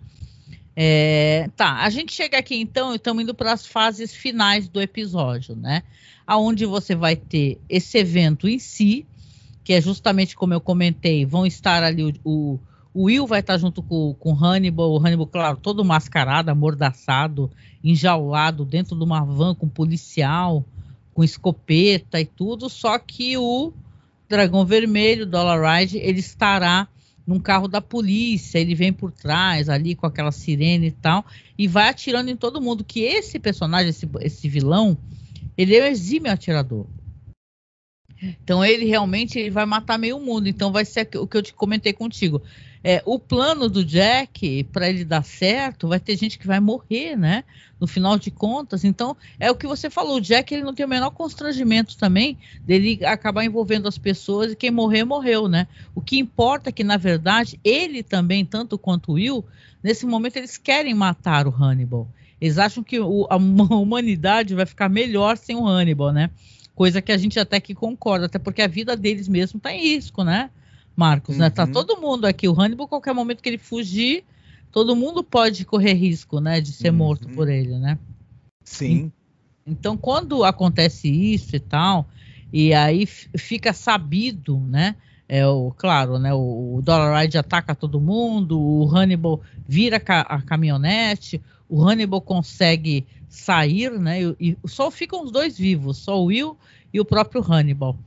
[0.78, 4.78] É, tá, a gente chega aqui então e estamos indo para as fases finais do
[4.78, 5.82] episódio, né?
[6.26, 9.06] Aonde você vai ter esse evento em si,
[9.64, 12.60] que é justamente como eu comentei, vão estar ali o, o,
[12.92, 17.50] o Will vai estar junto com, com Hannibal, o Hannibal, claro, todo mascarado, amordaçado,
[17.82, 20.62] enjaulado dentro de uma van com policial,
[21.14, 23.72] com escopeta e tudo, só que o
[24.28, 26.86] Dragão Vermelho, Dollar Ride, ele estará
[27.26, 31.26] num carro da polícia, ele vem por trás ali com aquela sirene e tal,
[31.58, 32.84] e vai atirando em todo mundo.
[32.84, 34.96] Que esse personagem, esse, esse vilão,
[35.56, 36.86] ele é um exímio atirador.
[38.22, 40.48] Então ele realmente ele vai matar meio mundo.
[40.48, 42.42] Então vai ser o que eu te comentei contigo.
[42.88, 47.16] É, o plano do Jack, para ele dar certo, vai ter gente que vai morrer,
[47.16, 47.42] né?
[47.80, 48.84] No final de contas.
[48.84, 50.18] Então, é o que você falou.
[50.18, 54.54] O Jack ele não tem o menor constrangimento também dele acabar envolvendo as pessoas e
[54.54, 55.66] quem morrer, morreu, né?
[55.96, 59.44] O que importa é que, na verdade, ele também, tanto quanto o Will,
[59.82, 62.06] nesse momento eles querem matar o Hannibal.
[62.40, 63.34] Eles acham que o, a
[63.74, 66.30] humanidade vai ficar melhor sem o Hannibal, né?
[66.72, 69.82] Coisa que a gente até que concorda, até porque a vida deles mesmo está em
[69.82, 70.50] risco, né?
[70.96, 71.42] Marcos, uhum.
[71.42, 71.50] né?
[71.50, 71.72] Tá uhum.
[71.72, 72.48] todo mundo aqui.
[72.48, 74.24] O Hannibal, qualquer momento que ele fugir,
[74.72, 76.60] todo mundo pode correr risco, né?
[76.60, 76.96] De ser uhum.
[76.96, 77.98] morto por ele, né?
[78.64, 79.12] Sim.
[79.66, 82.06] Então, quando acontece isso e tal,
[82.52, 84.96] e aí fica sabido, né?
[85.28, 86.32] É o, claro, né?
[86.32, 92.20] O, o Dollar Ride ataca todo mundo, o Hannibal vira ca a caminhonete, o Hannibal
[92.20, 94.22] consegue sair, né?
[94.22, 96.56] E, e, só ficam os dois vivos, só o Will
[96.92, 97.98] e o próprio Hannibal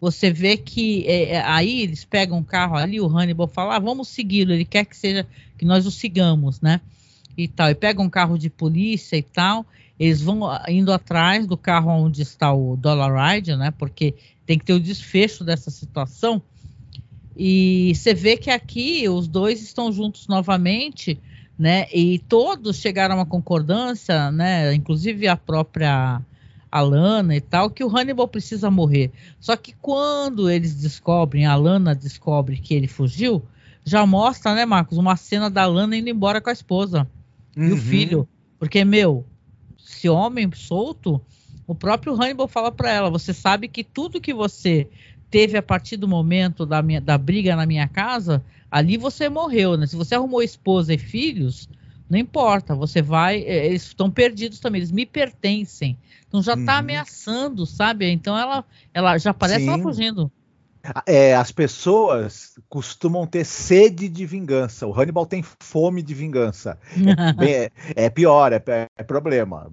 [0.00, 3.78] você vê que é, é, aí eles pegam um carro ali, o Hannibal fala, ah,
[3.78, 6.80] vamos segui-lo, ele quer que seja que nós o sigamos, né?
[7.36, 9.64] E tal, e pegam um carro de polícia e tal,
[9.98, 13.70] eles vão ah, indo atrás do carro onde está o Dollar Ride, né?
[13.70, 16.42] Porque tem que ter o desfecho dessa situação.
[17.36, 21.18] E você vê que aqui os dois estão juntos novamente,
[21.58, 21.86] né?
[21.92, 24.74] E todos chegaram a uma concordância, né?
[24.74, 26.20] Inclusive a própria
[26.70, 29.10] a Lana e tal, que o Hannibal precisa morrer.
[29.40, 33.42] Só que quando eles descobrem, a Lana descobre que ele fugiu,
[33.84, 37.08] já mostra, né, Marcos, uma cena da Lana indo embora com a esposa
[37.56, 37.64] uhum.
[37.64, 37.80] e o uhum.
[37.80, 38.28] filho.
[38.58, 39.24] Porque, meu,
[39.78, 41.20] esse homem solto,
[41.66, 44.88] o próprio Hannibal fala para ela: você sabe que tudo que você
[45.30, 49.76] teve a partir do momento da, minha, da briga na minha casa, ali você morreu,
[49.76, 49.86] né?
[49.86, 51.68] Se você arrumou esposa e filhos,
[52.08, 53.42] não importa, você vai.
[53.42, 55.96] Eh, eles estão perdidos também, eles me pertencem.
[56.28, 56.78] Então já está uhum.
[56.78, 58.10] ameaçando, sabe?
[58.10, 59.70] Então ela, ela já parece Sim.
[59.70, 60.30] ela fugindo.
[61.04, 64.86] É, as pessoas costumam ter sede de vingança.
[64.86, 66.78] O Hannibal tem fome de vingança.
[67.40, 67.64] É,
[67.96, 68.62] é, é pior, é,
[68.96, 69.72] é, problema.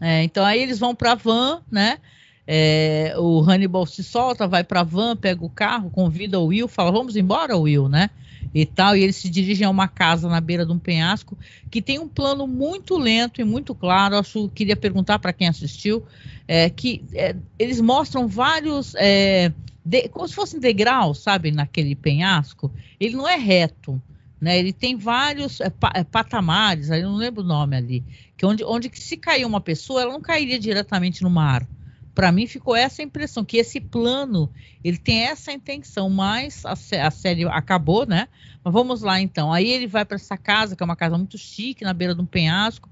[0.00, 1.98] É, então aí eles vão para a van, né?
[2.46, 6.68] É, o Hannibal se solta, vai para a van, pega o carro, convida o Will,
[6.68, 8.10] fala: Vamos embora, Will, né?
[8.54, 11.36] E tal, e eles se dirigem a uma casa na beira de um penhasco
[11.70, 14.16] que tem um plano muito lento e muito claro.
[14.16, 16.04] Acho queria perguntar para quem assistiu
[16.46, 19.52] é, que é, eles mostram vários é,
[19.84, 22.72] de, como se fossem degraus, sabe, naquele penhasco.
[23.00, 24.00] Ele não é reto,
[24.40, 24.56] né?
[24.56, 26.90] Ele tem vários é, pa, é, patamares.
[26.90, 28.04] Eu não lembro o nome ali,
[28.36, 31.66] que onde, onde que se cair uma pessoa, ela não cairia diretamente no mar
[32.14, 34.50] para mim ficou essa impressão que esse plano
[34.84, 38.28] ele tem essa intenção, mas a, a, série acabou, né?
[38.62, 39.52] Mas vamos lá então.
[39.52, 42.20] Aí ele vai para essa casa que é uma casa muito chique na beira de
[42.20, 42.88] um penhasco.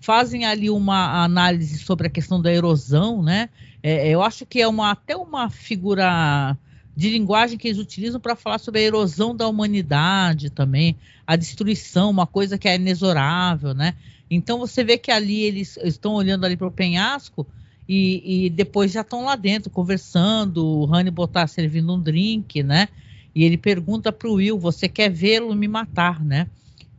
[0.00, 3.50] Fazem ali uma análise sobre a questão da erosão, né?
[3.82, 6.56] É, eu acho que é uma até uma figura
[6.94, 12.10] de linguagem que eles utilizam para falar sobre a erosão da humanidade também, a destruição,
[12.10, 13.94] uma coisa que é inexorável, né?
[14.30, 17.46] Então você vê que ali eles estão olhando ali para o penhasco
[17.94, 20.64] e, e depois já estão lá dentro conversando.
[20.64, 22.88] O Hannibal está servindo um drink, né?
[23.34, 26.46] E ele pergunta para o Will: Você quer vê-lo me matar, né?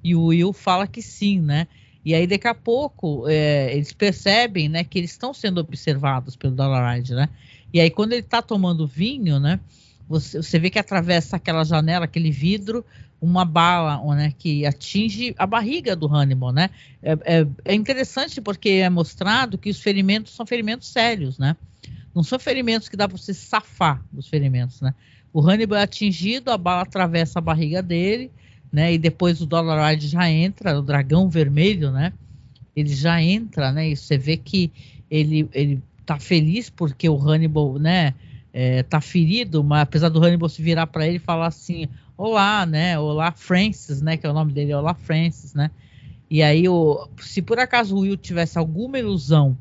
[0.04, 1.68] E o Will fala que sim, né?
[2.06, 6.54] E aí, daqui a pouco, é, eles percebem, né, que eles estão sendo observados pelo
[6.54, 7.30] Dollaride, né?
[7.74, 9.58] E aí, quando ele está tomando vinho, né,
[10.08, 12.86] você, você vê que atravessa aquela janela, aquele vidro,
[13.24, 16.70] uma bala né, que atinge a barriga do Hannibal, né?
[17.02, 21.56] É, é, é, interessante porque é mostrado que os ferimentos são ferimentos sérios, né?
[22.14, 24.94] Não são ferimentos que dá para você safar dos ferimentos, né?
[25.32, 28.30] O Hannibal é atingido, a bala atravessa a barriga dele,
[28.70, 28.94] né?
[28.94, 32.12] E depois o Dollaride já entra, o dragão vermelho, né?
[32.76, 33.88] Ele já entra, né?
[33.88, 34.70] E você vê que
[35.10, 38.14] ele ele tá feliz porque o Hannibal, né?
[38.52, 41.88] É, tá ferido, mas apesar do Hannibal se virar para ele e falar assim,
[42.26, 42.98] Olá, né?
[42.98, 44.16] Olá, Francis, né?
[44.16, 45.70] Que é o nome dele, Olá, Francis, né?
[46.30, 49.58] E aí, o, se por acaso o Will tivesse alguma ilusão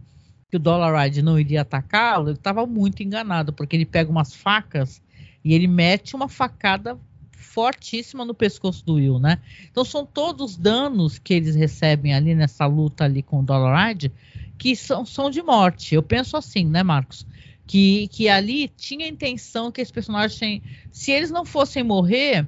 [0.48, 5.02] que o Dollaride não iria atacá-lo, ele estava muito enganado, porque ele pega umas facas
[5.44, 6.96] e ele mete uma facada
[7.32, 9.40] fortíssima no pescoço do Will, né?
[9.68, 14.12] Então são todos danos que eles recebem ali nessa luta ali com o Dollaride
[14.56, 15.96] que são, são de morte.
[15.96, 17.26] Eu penso assim, né, Marcos?
[17.66, 22.46] Que, que ali tinha a intenção que esse personagem, se eles não fossem morrer,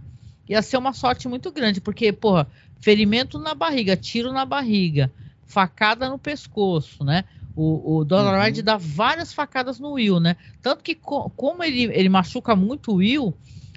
[0.48, 2.46] ia ser uma sorte muito grande, porque, porra,
[2.80, 5.10] ferimento na barriga, tiro na barriga,
[5.46, 7.24] facada no pescoço, né?
[7.56, 8.64] O, o Dollaride uhum.
[8.64, 10.36] dá várias facadas no Will, né?
[10.60, 13.32] Tanto que, co como ele, ele machuca muito o Will,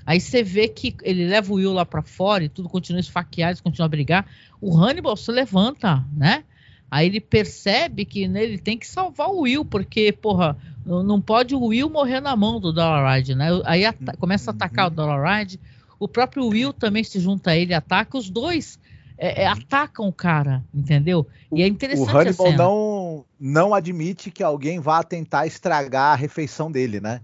[0.06, 3.52] aí você vê que ele leva o Will lá para fora e tudo continua esfaqueado,
[3.52, 4.26] eles continuam a brigar.
[4.60, 6.44] O Hannibal se levanta, né?
[6.90, 10.58] Aí ele percebe que né, ele tem que salvar o Will, porque, porra,
[10.88, 13.50] não pode o Will morrer na mão do Dollaride, né?
[13.66, 13.84] Aí
[14.18, 14.94] começa a atacar uhum.
[14.94, 15.60] o Dollaride.
[16.00, 18.18] O próprio Will também se junta a ele ataca.
[18.18, 18.80] Os dois
[19.18, 21.28] é, é, atacam o cara, entendeu?
[21.52, 22.08] E é interessante.
[22.08, 27.22] O Hannibal não, não admite que alguém vá tentar estragar a refeição dele, né?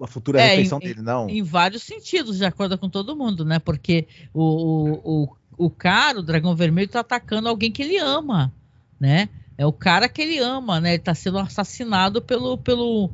[0.00, 1.28] A futura é, refeição em, dele, não.
[1.28, 3.58] Em vários sentidos, de acordo com todo mundo, né?
[3.58, 8.52] Porque o, o, o, o cara, o dragão vermelho, tá atacando alguém que ele ama,
[8.98, 9.28] né?
[9.56, 10.90] É o cara que ele ama, né?
[10.90, 13.10] Ele está sendo assassinado pelo, pelo,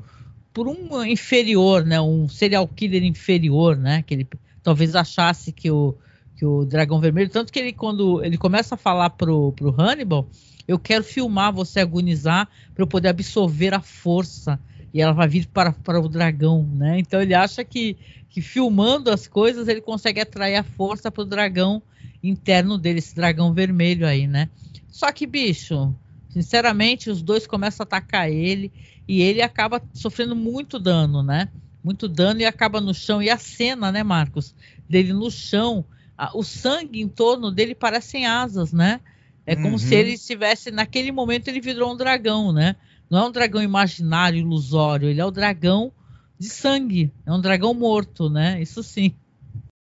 [0.52, 2.00] por um inferior, né?
[2.00, 4.02] Um serial killer inferior, né?
[4.02, 4.28] Que ele
[4.62, 5.94] talvez achasse que o,
[6.36, 10.26] que o Dragão Vermelho, tanto que ele quando ele começa a falar pro, pro Hannibal,
[10.66, 14.58] eu quero filmar você agonizar para eu poder absorver a força
[14.92, 16.98] e ela vai vir para, para o dragão, né?
[16.98, 17.96] Então ele acha que,
[18.28, 21.82] que filmando as coisas ele consegue atrair a força para o dragão
[22.22, 24.48] interno dele, esse dragão vermelho aí, né?
[24.88, 25.94] Só que bicho,
[26.30, 28.72] Sinceramente, os dois começam a atacar ele
[29.06, 31.48] e ele acaba sofrendo muito dano, né?
[31.82, 33.20] Muito dano e acaba no chão.
[33.20, 34.54] E a cena, né, Marcos?
[34.88, 35.84] Dele no chão,
[36.16, 39.00] a, o sangue em torno dele parecem asas, né?
[39.44, 39.78] É como uhum.
[39.78, 42.76] se ele estivesse, naquele momento, ele virou um dragão, né?
[43.08, 45.92] Não é um dragão imaginário, ilusório, ele é o dragão
[46.38, 48.62] de sangue, é um dragão morto, né?
[48.62, 49.12] Isso sim.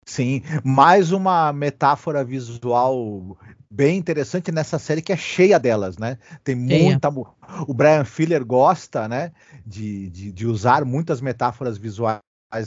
[0.05, 3.37] Sim, mais uma metáfora visual
[3.75, 6.17] bem interessante nessa série que é cheia delas, né?
[6.43, 7.09] Tem muita.
[7.67, 9.31] O Brian Filler gosta, né?
[9.65, 12.21] De, de, de, usar muitas metáforas visuais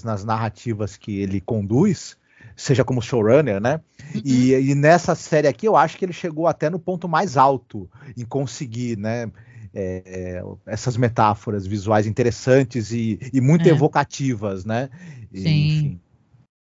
[0.05, 2.17] nas narrativas que ele conduz,
[2.55, 3.81] seja como showrunner, né?
[4.15, 4.21] Uhum.
[4.23, 7.89] E, e, nessa série aqui eu acho que ele chegou até no ponto mais alto
[8.17, 9.31] em conseguir, né?
[9.75, 13.71] É, é, essas metáforas visuais interessantes e, e muito é.
[13.71, 14.89] evocativas, né?
[15.33, 15.69] E, Sim.
[15.69, 16.01] Enfim.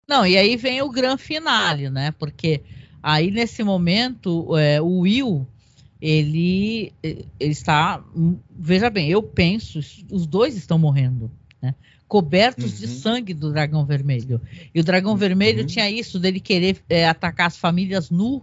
[0.08, 2.12] Não, e aí vem o grande finale, né?
[2.18, 2.62] Porque
[3.02, 5.46] Aí, nesse momento, é, o Will,
[6.00, 8.02] ele, ele está.
[8.50, 9.80] Veja bem, eu penso,
[10.10, 11.30] os dois estão morrendo,
[11.60, 11.74] né?
[12.06, 12.78] Cobertos uhum.
[12.78, 14.40] de sangue do dragão vermelho.
[14.74, 15.16] E o dragão uhum.
[15.16, 18.42] vermelho tinha isso dele querer é, atacar as famílias nu,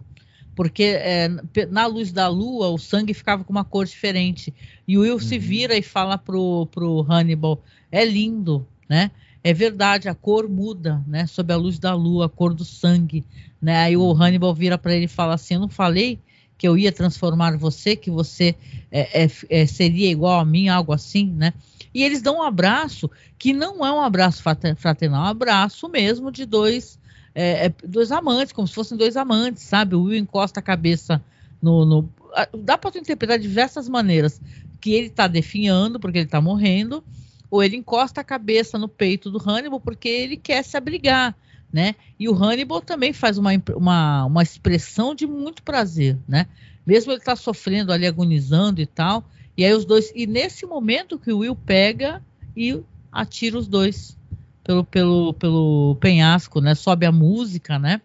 [0.55, 1.29] porque é,
[1.69, 4.53] na luz da lua o sangue ficava com uma cor diferente.
[4.87, 5.19] E o Will uhum.
[5.19, 9.11] se vira e fala pro, pro Hannibal: é lindo, né?
[9.43, 11.25] É verdade, a cor muda, né?
[11.25, 13.25] Sob a luz da lua, a cor do sangue,
[13.61, 13.77] né?
[13.77, 14.11] Aí o.
[14.11, 16.19] Hannibal vira para ele e fala assim: Eu não falei
[16.57, 18.53] que eu ia transformar você, que você
[18.91, 21.53] é, é, é, seria igual a mim, algo assim, né?
[21.93, 26.29] E eles dão um abraço que não é um abraço fraternal, é um abraço mesmo
[26.29, 26.99] de dois,
[27.33, 29.95] é, é, dois amantes, como se fossem dois amantes, sabe?
[29.95, 31.23] O Will encosta a cabeça
[31.61, 31.85] no.
[31.85, 32.09] no
[32.57, 34.41] dá para interpretar de diversas maneiras.
[34.81, 37.03] Que ele está definhando, porque ele está morrendo,
[37.49, 41.35] ou ele encosta a cabeça no peito do Hannibal porque ele quer se abrigar,
[41.71, 41.95] né?
[42.19, 46.47] E o Hannibal também faz uma, uma, uma expressão de muito prazer, né?
[46.85, 49.23] Mesmo ele tá sofrendo ali, agonizando e tal.
[49.55, 50.11] E aí os dois.
[50.15, 52.21] E nesse momento que o Will pega
[52.55, 52.81] e
[53.11, 54.17] atira os dois
[54.63, 56.75] pelo, pelo, pelo penhasco, né?
[56.75, 58.01] Sobe a música, né?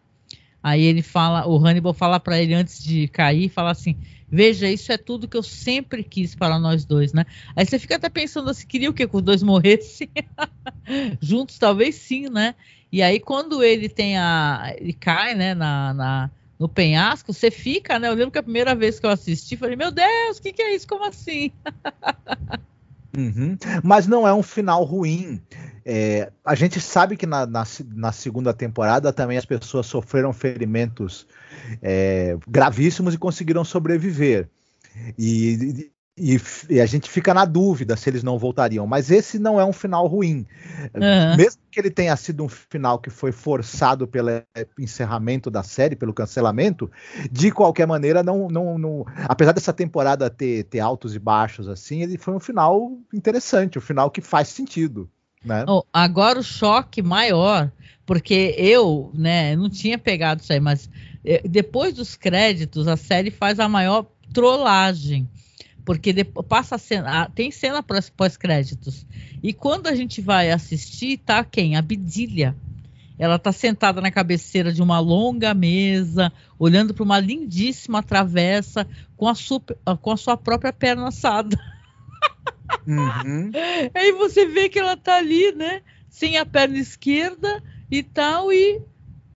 [0.63, 3.97] Aí ele fala, o Hannibal fala para ele antes de cair, fala assim:
[4.35, 7.25] Veja, isso é tudo que eu sempre quis para nós dois, né?
[7.55, 9.07] Aí você fica até pensando assim, queria o quê?
[9.07, 10.11] Que os dois morressem
[11.23, 12.57] juntos, talvez sim, né?
[12.91, 14.75] E aí quando ele tem a.
[14.77, 18.09] ele cai, né, na, na no penhasco, você fica, né?
[18.09, 20.63] Eu lembro que a primeira vez que eu assisti, falei, meu Deus, o que, que
[20.63, 20.89] é isso?
[20.89, 21.53] Como assim?
[23.17, 23.57] Uhum.
[23.85, 25.41] Mas não é um final ruim.
[25.85, 27.65] É, a gente sabe que na, na,
[27.95, 31.27] na, segunda temporada também as pessoas sofreram ferimentos
[31.83, 34.49] é, gravíssimos e conseguiram sobreviver.
[35.19, 38.87] E, e, e, a gente fica na dúvida se eles não voltariam.
[38.87, 40.47] Mas esse não é um final ruim.
[40.95, 41.37] Uhum.
[41.37, 44.31] Mesmo que ele tenha sido um final que foi forçado pelo
[44.79, 46.91] encerramento da série, pelo cancelamento,
[47.31, 52.03] de qualquer maneira, não, não, não apesar dessa temporada ter, ter altos e baixos assim,
[52.03, 55.11] ele foi um final interessante, um final que faz sentido.
[55.45, 55.65] Né?
[55.69, 57.71] Oh, agora o choque maior,
[58.07, 60.89] porque eu né, não tinha pegado isso aí, mas
[61.25, 65.29] eh, depois dos créditos, a série faz a maior trollagem
[65.85, 69.07] porque depois, passa cena, tem cena pós-créditos.
[69.43, 71.77] E quando a gente vai assistir, tá quem?
[71.77, 72.57] A Bidilha.
[73.19, 79.29] Ela tá sentada na cabeceira de uma longa mesa, olhando para uma lindíssima travessa com
[79.29, 81.57] a, super, com a sua própria perna assada.
[82.87, 83.51] Uhum.
[83.95, 85.83] Aí você vê que ela tá ali, né?
[86.09, 88.81] Sem a perna esquerda e tal, e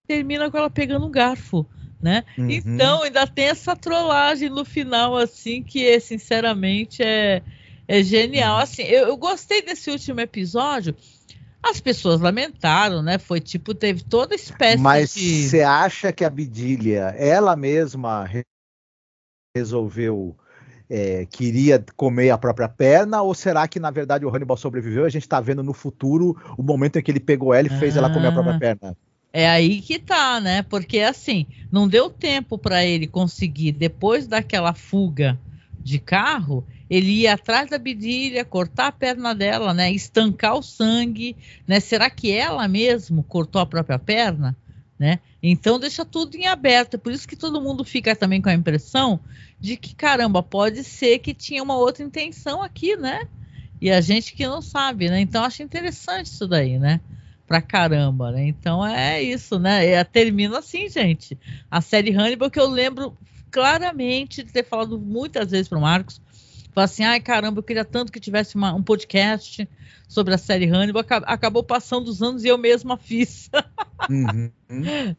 [0.07, 1.67] termina com ela pegando um garfo
[2.01, 2.23] né?
[2.37, 2.49] Uhum.
[2.49, 7.43] Então ainda tem essa trollagem no final, assim, que é, sinceramente é,
[7.87, 8.55] é genial.
[8.55, 8.61] Uhum.
[8.63, 10.95] Assim, eu, eu gostei desse último episódio.
[11.61, 13.17] As pessoas lamentaram, né?
[13.17, 15.49] Foi tipo, teve toda espécie Mas de.
[15.49, 18.25] você acha que a Bidília, ela mesma
[19.55, 20.37] resolveu.
[20.89, 25.05] É, queria comer a própria perna, ou será que na verdade o Hannibal sobreviveu?
[25.05, 27.77] A gente está vendo no futuro o momento em que ele pegou ela e ah.
[27.77, 28.59] fez ela comer a própria ah.
[28.59, 28.97] perna.
[29.31, 30.63] É aí que tá, né?
[30.63, 35.37] Porque assim, não deu tempo para ele conseguir, depois daquela fuga
[35.79, 39.91] de carro, ele ia atrás da bidilha, cortar a perna dela, né?
[39.91, 41.35] Estancar o sangue,
[41.67, 41.79] né?
[41.79, 44.57] Será que ela mesmo cortou a própria perna?
[44.99, 45.19] Né?
[45.41, 46.95] Então deixa tudo em aberto.
[46.95, 49.19] É por isso que todo mundo fica também com a impressão
[49.59, 53.25] de que, caramba, pode ser que tinha uma outra intenção aqui, né?
[53.79, 55.21] E a gente que não sabe, né?
[55.21, 56.99] Então acho interessante isso daí, né?
[57.49, 58.45] pra caramba, né?
[58.45, 59.83] Então é isso, né?
[59.83, 61.35] É, termina assim, gente.
[61.69, 63.17] A série Hannibal que eu lembro
[63.49, 66.21] claramente de ter falado muitas vezes pro Marcos.
[66.71, 69.67] Falar assim, ai caramba, eu queria tanto que tivesse uma, um podcast
[70.07, 71.03] sobre a série Hannibal.
[71.25, 73.49] Acabou passando os anos e eu mesma fiz.
[74.09, 74.51] Uhum.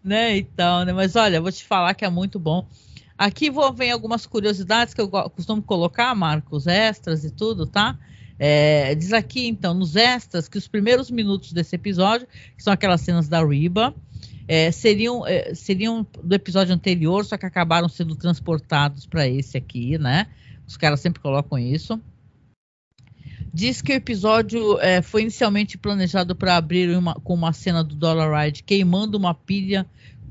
[0.03, 0.37] né?
[0.37, 0.93] Então, né?
[0.93, 2.67] Mas olha, vou te falar que é muito bom.
[3.17, 7.99] Aqui vou ver algumas curiosidades que eu costumo colocar, Marcos, extras e tudo, tá?
[8.39, 12.27] É, diz aqui, então, nos extras, que os primeiros minutos desse episódio,
[12.57, 13.95] que são aquelas cenas da Riba,
[14.49, 19.99] é, seriam, é, seriam do episódio anterior, só que acabaram sendo transportados para esse aqui,
[19.99, 20.27] né?
[20.71, 22.01] Os caras sempre colocam isso.
[23.53, 27.97] Diz que o episódio é, foi inicialmente planejado para abrir uma, com uma cena do
[27.97, 29.85] Dollar Ride queimando uma pilha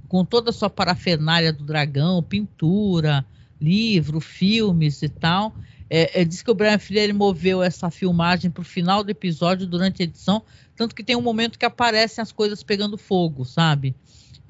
[0.08, 3.26] com toda a sua parafernália do dragão, pintura,
[3.60, 5.54] livro, filmes e tal.
[5.90, 9.68] É, é, diz que o Brian Freire moveu essa filmagem para o final do episódio
[9.68, 10.42] durante a edição,
[10.74, 13.94] tanto que tem um momento que aparecem as coisas pegando fogo, sabe?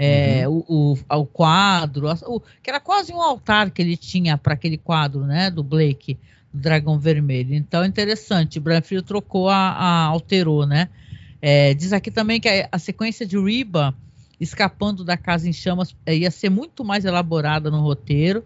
[0.01, 0.63] É, uhum.
[0.65, 4.77] o, o, o, quadro, o, que era quase um altar que ele tinha para aquele
[4.77, 6.17] quadro, né, do Blake,
[6.53, 7.53] do Dragão Vermelho.
[7.53, 10.87] Então, interessante, o Freire trocou, a, a alterou, né?
[11.41, 13.93] É, diz aqui também que a, a, sequência de Riba
[14.39, 18.45] escapando da casa em chamas é, ia ser muito mais elaborada no roteiro,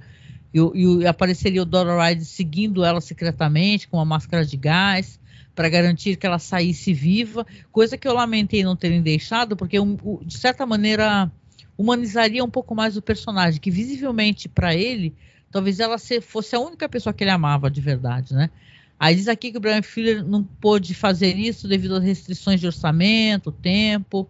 [0.52, 0.60] e,
[1.02, 5.20] e apareceria o Dora Ride seguindo ela secretamente com uma máscara de gás
[5.54, 9.96] para garantir que ela saísse viva, coisa que eu lamentei não terem deixado, porque um,
[10.24, 11.32] de certa maneira
[11.84, 15.14] humanizaria um pouco mais o personagem, que visivelmente para ele,
[15.52, 18.50] talvez ela fosse a única pessoa que ele amava de verdade, né?
[18.98, 22.68] Aí diz aqui que o Brian Fuller não pôde fazer isso devido às restrições de
[22.68, 24.30] orçamento, tempo.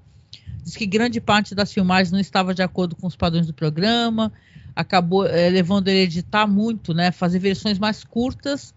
[0.63, 4.31] Diz que grande parte das filmagens não estava de acordo com os padrões do programa
[4.75, 7.11] acabou é, levando ele a editar muito, né?
[7.11, 8.73] Fazer versões mais curtas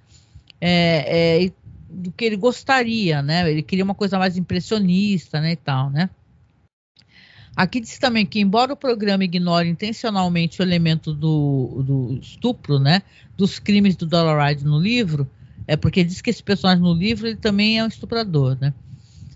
[0.60, 1.52] é, é,
[1.88, 3.50] do que ele gostaria, né?
[3.50, 5.52] Ele queria uma coisa mais impressionista, né?
[5.52, 6.10] E tal, né?
[7.56, 13.00] Aqui diz também que, embora o programa ignore intencionalmente o elemento do, do estupro, né?
[13.34, 15.26] Dos crimes do Dollar Ride no livro,
[15.66, 18.74] é porque diz que esse personagem no livro ele também é um estuprador, né?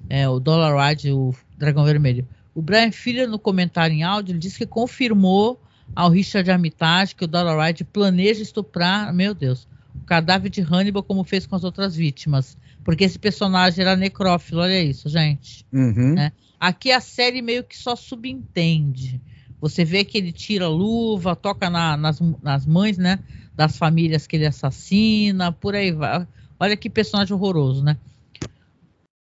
[0.06, 2.28] É, o Dollar Ride, o Dragão Vermelho.
[2.54, 5.58] O Brian Filha, no comentário em áudio, ele disse que confirmou
[5.96, 11.02] ao Richard Armitage que o Dollar Ride planeja estuprar, meu Deus, o cadáver de Hannibal
[11.02, 12.58] como fez com as outras vítimas.
[12.84, 15.64] Porque esse personagem era necrófilo, olha isso, gente.
[15.72, 16.14] Uhum.
[16.14, 16.32] Né?
[16.60, 19.18] Aqui a série meio que só subentende.
[19.62, 23.18] Você vê que ele tira luva, toca na, nas, nas mães, né?
[23.56, 26.26] Das famílias que ele assassina, por aí vai.
[26.58, 27.96] Olha que personagem horroroso, né?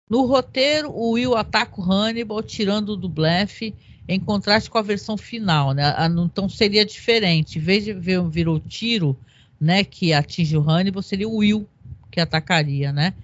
[0.08, 3.72] No roteiro, o Will ataca o Hannibal, tirando do blefe
[4.08, 5.94] em contraste com a versão final, né?
[6.24, 7.58] Então seria diferente.
[7.58, 9.16] Em vez de ver, vir o tiro,
[9.60, 11.64] né, que atinge o Hannibal, seria o Will
[12.10, 13.14] que atacaria, né?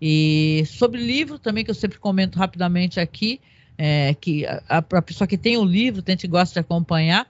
[0.00, 3.40] E sobre livro também, que eu sempre comento rapidamente aqui,
[3.76, 7.26] é, que a, a pessoa que tem o livro, a gente gosta de acompanhar,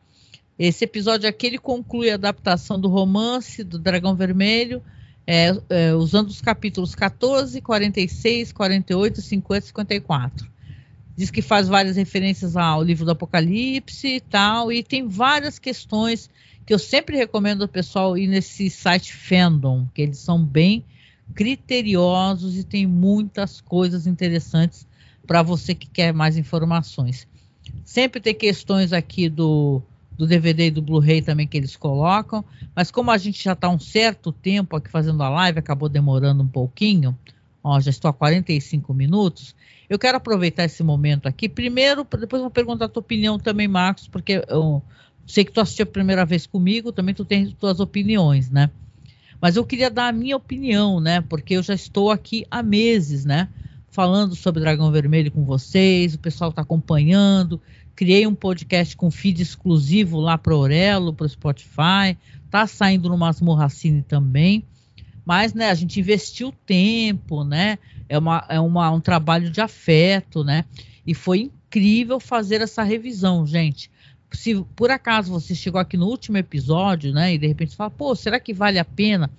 [0.59, 4.83] esse episódio aqui ele conclui a adaptação do romance do Dragão Vermelho,
[5.27, 10.51] é, é, usando os capítulos 14, 46, 48, 50 e 54.
[11.17, 16.29] Diz que faz várias referências ao livro do Apocalipse e tal, e tem várias questões
[16.67, 20.85] que eu sempre recomendo ao pessoal ir nesse site Fandom, que eles são bem
[21.35, 24.87] criteriosos e tem muitas coisas interessantes
[25.27, 27.27] para você que quer mais informações.
[27.85, 29.83] Sempre tem questões aqui do,
[30.17, 33.69] do DVD e do Blu-ray também que eles colocam, mas como a gente já está
[33.69, 37.17] um certo tempo aqui fazendo a live, acabou demorando um pouquinho,
[37.63, 39.55] ó, já estou a 45 minutos,
[39.89, 44.07] eu quero aproveitar esse momento aqui, primeiro, depois vou perguntar a tua opinião também, Marcos,
[44.07, 44.83] porque eu
[45.27, 48.71] sei que tu assistiu a primeira vez comigo, também tu tens tuas opiniões, né?
[49.41, 51.21] Mas eu queria dar a minha opinião, né?
[51.23, 53.49] Porque eu já estou aqui há meses, né?
[53.89, 57.61] Falando sobre Dragão Vermelho com vocês, o pessoal está acompanhando.
[57.97, 62.17] Criei um podcast com feed exclusivo lá para Orelo, para o Spotify.
[62.51, 64.65] Tá saindo no Masmorracine também.
[65.25, 67.79] Mas, né, a gente investiu tempo, né?
[68.09, 70.65] É, uma, é uma, um trabalho de afeto, né?
[71.07, 73.91] E foi incrível fazer essa revisão, gente
[74.33, 78.15] se por acaso você chegou aqui no último episódio, né, e de repente fala, pô,
[78.15, 79.31] será que vale a pena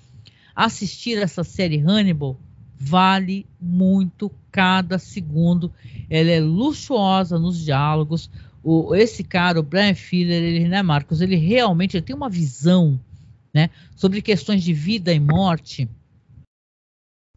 [0.56, 2.38] assistir essa série Hannibal?
[2.78, 5.72] Vale muito cada segundo.
[6.10, 8.30] Ela é luxuosa nos diálogos.
[8.64, 13.00] O, esse cara, o Brian Filler, ele, né, Marcos, ele realmente ele tem uma visão,
[13.54, 15.88] né, sobre questões de vida e morte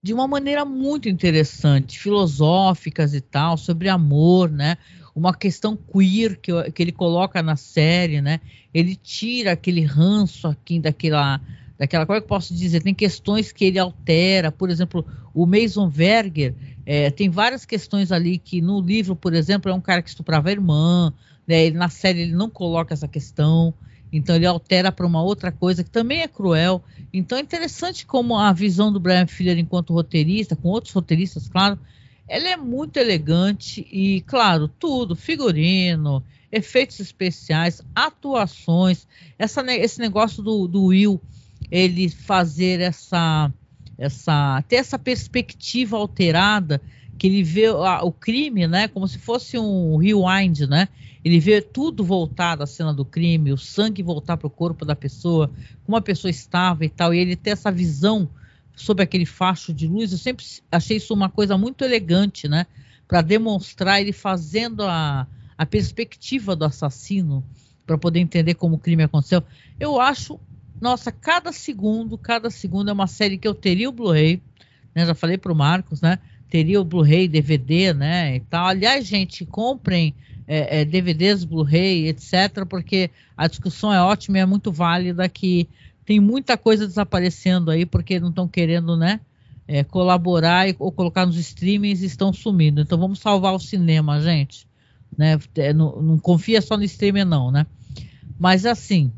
[0.04, 4.76] de uma maneira muito interessante, filosóficas e tal, sobre amor, né?
[5.14, 8.40] Uma questão queer que, que ele coloca na série, né?
[8.72, 11.40] Ele tira aquele ranço aqui daquela
[11.78, 12.82] daquela como é que eu posso dizer?
[12.82, 16.54] Tem questões que ele altera por exemplo o Mason Verger
[16.86, 20.48] é, tem várias questões ali que no livro por exemplo é um cara que estuprava
[20.48, 21.12] a irmã
[21.46, 23.74] né, ele, na série ele não coloca essa questão
[24.12, 26.84] então ele altera para uma outra coisa que também é cruel.
[27.12, 31.76] Então é interessante como a visão do Brian Fuller enquanto roteirista com outros roteiristas claro
[32.28, 39.06] ela é muito elegante e, claro, tudo, figurino, efeitos especiais, atuações,
[39.38, 41.20] essa, esse negócio do, do Will,
[41.70, 43.52] ele fazer essa,
[43.98, 46.80] essa, ter essa perspectiva alterada,
[47.18, 50.88] que ele vê a, o crime, né, como se fosse um rewind, né,
[51.24, 54.96] ele vê tudo voltado à cena do crime, o sangue voltar para o corpo da
[54.96, 55.50] pessoa,
[55.84, 58.28] como a pessoa estava e tal, e ele ter essa visão
[58.74, 62.66] sob aquele facho de luz, eu sempre achei isso uma coisa muito elegante, né?
[63.06, 67.44] Para demonstrar ele fazendo a, a perspectiva do assassino,
[67.86, 69.42] para poder entender como o crime aconteceu.
[69.78, 70.40] Eu acho,
[70.80, 74.42] nossa, cada segundo, cada segundo é uma série que eu teria o Blu-ray,
[74.94, 75.06] né?
[75.06, 76.18] Já falei para o Marcos, né?
[76.48, 78.36] Teria o Blu-ray, DVD, né?
[78.36, 78.66] E tal.
[78.66, 80.14] Aliás, gente, comprem
[80.46, 85.68] é, é, DVDs, Blu-ray, etc., porque a discussão é ótima e é muito válida que
[86.04, 89.20] tem muita coisa desaparecendo aí porque não estão querendo, né?
[89.66, 92.82] É, colaborar e, ou colocar nos streamings e estão sumindo.
[92.82, 94.66] Então vamos salvar o cinema, gente.
[95.16, 95.38] Né?
[95.56, 97.66] É, não, não, confia só no streaming, não, né?
[98.38, 99.10] Mas assim,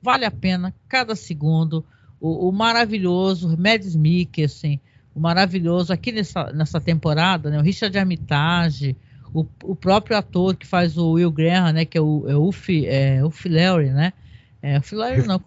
[0.00, 1.84] vale a pena cada segundo.
[2.18, 4.80] O, o maravilhoso Mads Mikkelsen,
[5.14, 7.58] o maravilhoso aqui nessa, nessa temporada, né?
[7.58, 8.96] O Richard Armitage,
[9.34, 11.84] o, o próprio ator que faz o Will Graham, né?
[11.84, 14.12] Que é o, é o Uff, é, Larry, né?
[14.62, 15.42] É, Uff Larry não,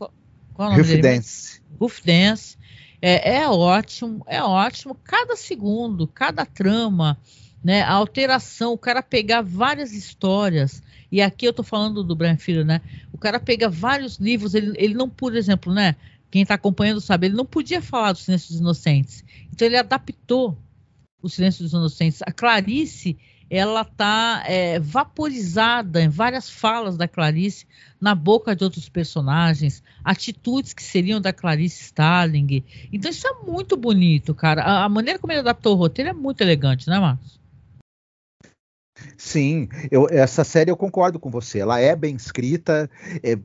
[0.55, 1.61] qual é o nome Roof Dance.
[1.79, 2.57] Roof Dance.
[3.01, 4.95] É, é, ótimo, é ótimo.
[5.03, 7.19] Cada segundo, cada trama,
[7.63, 7.81] né?
[7.81, 10.81] A alteração, o cara pegar várias histórias.
[11.11, 12.81] E aqui eu tô falando do Brian Filho, né?
[13.11, 15.95] O cara pega vários livros, ele, ele não, por exemplo, né?
[16.31, 19.23] Quem está acompanhando sabe, ele não podia falar do Silêncio dos Inocentes.
[19.53, 20.57] Então ele adaptou
[21.21, 22.21] o Silêncio dos Inocentes.
[22.23, 23.17] A Clarice,
[23.49, 27.65] ela está é, vaporizada em várias falas da Clarice
[27.99, 32.63] na boca de outros personagens, atitudes que seriam da Clarice Starling.
[32.91, 34.63] Então isso é muito bonito, cara.
[34.63, 37.39] A, a maneira como ele adaptou o roteiro é muito elegante, né, Marcos?
[39.17, 41.59] Sim, eu, essa série eu concordo com você.
[41.59, 42.89] Ela é bem escrita,
[43.23, 43.37] é,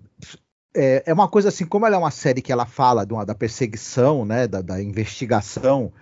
[0.74, 3.34] é, é, uma coisa assim, como ela é uma série que ela fala uma, da
[3.34, 5.92] perseguição, né, da, da investigação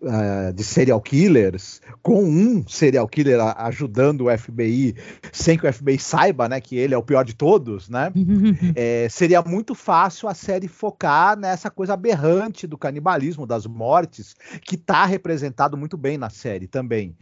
[0.00, 4.94] uh, de serial killers, com um serial killer ajudando o FBI,
[5.32, 8.12] sem que o FBI saiba, né, que ele é o pior de todos, né?
[8.74, 14.74] é, seria muito fácil a série focar nessa coisa aberrante do canibalismo, das mortes, que
[14.74, 17.14] está representado muito bem na série também.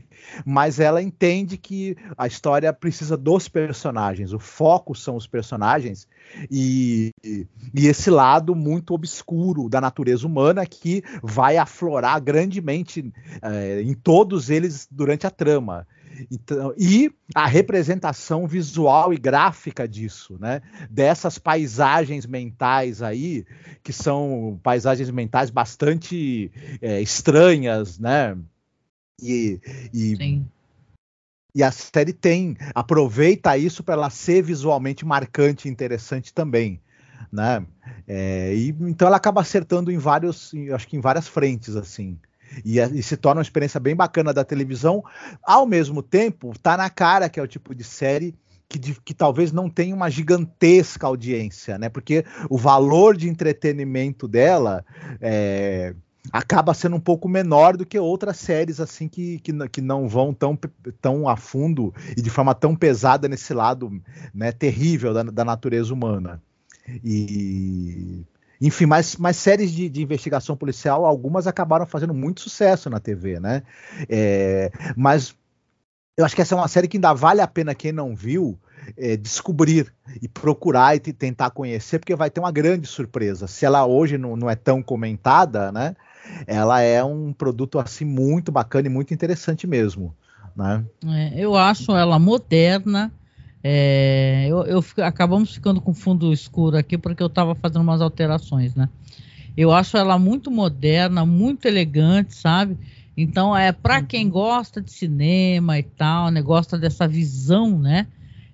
[0.45, 6.07] Mas ela entende que a história precisa dos personagens, o foco são os personagens
[6.51, 12.21] e, e esse lado muito obscuro da natureza humana que vai aflorar
[12.61, 15.87] grandemente é, em todos eles durante a trama.
[16.31, 20.61] Então, e a representação visual e gráfica disso, né?
[20.91, 23.47] Dessas paisagens mentais aí,
[23.83, 26.51] que são paisagens mentais bastante
[26.83, 28.37] é, estranhas, né?
[29.23, 29.61] E,
[29.95, 30.43] e,
[31.55, 36.81] e, a série tem, aproveita isso para ela ser visualmente marcante e interessante também.
[37.33, 37.65] Né?
[38.09, 42.19] É, e, então ela acaba acertando em vários, acho que em várias frentes, assim.
[42.65, 45.03] E, e, se torna uma experiência bem bacana da televisão.
[45.43, 48.35] Ao mesmo tempo, tá na cara que é o tipo de série
[48.69, 51.89] que, de, que, talvez não tenha uma gigantesca audiência, né?
[51.89, 54.85] Porque o valor de entretenimento dela
[55.21, 55.93] é,
[56.33, 60.33] acaba sendo um pouco menor do que outras séries assim que, que, que, não vão
[60.33, 60.57] tão,
[61.01, 63.91] tão a fundo e de forma tão pesada nesse lado
[64.33, 66.41] né, terrível da, da natureza humana.
[67.05, 68.25] E
[68.61, 73.41] enfim, mas, mas séries de, de, investigação policial, algumas acabaram fazendo muito sucesso na TV,
[73.41, 73.63] né?
[74.09, 75.35] É, mas
[76.17, 78.59] eu acho que essa é uma série que ainda vale a pena quem não viu
[78.97, 83.47] é, descobrir e procurar e tentar conhecer, porque vai ter uma grande surpresa.
[83.47, 85.97] Se ela hoje não, não é tão comentada, né?
[86.47, 90.15] Ela é um produto assim muito bacana e muito interessante mesmo.
[90.55, 90.85] Né?
[91.07, 93.13] É, eu acho ela moderna,
[93.63, 98.75] é, eu, eu, acabamos ficando com fundo escuro aqui porque eu estava fazendo umas alterações,
[98.75, 98.89] né?
[99.57, 102.79] Eu acho ela muito moderna, muito elegante, sabe?
[103.17, 104.07] Então é para uhum.
[104.07, 106.41] quem gosta de cinema e tal, né?
[106.41, 108.07] Gosta dessa visão, né?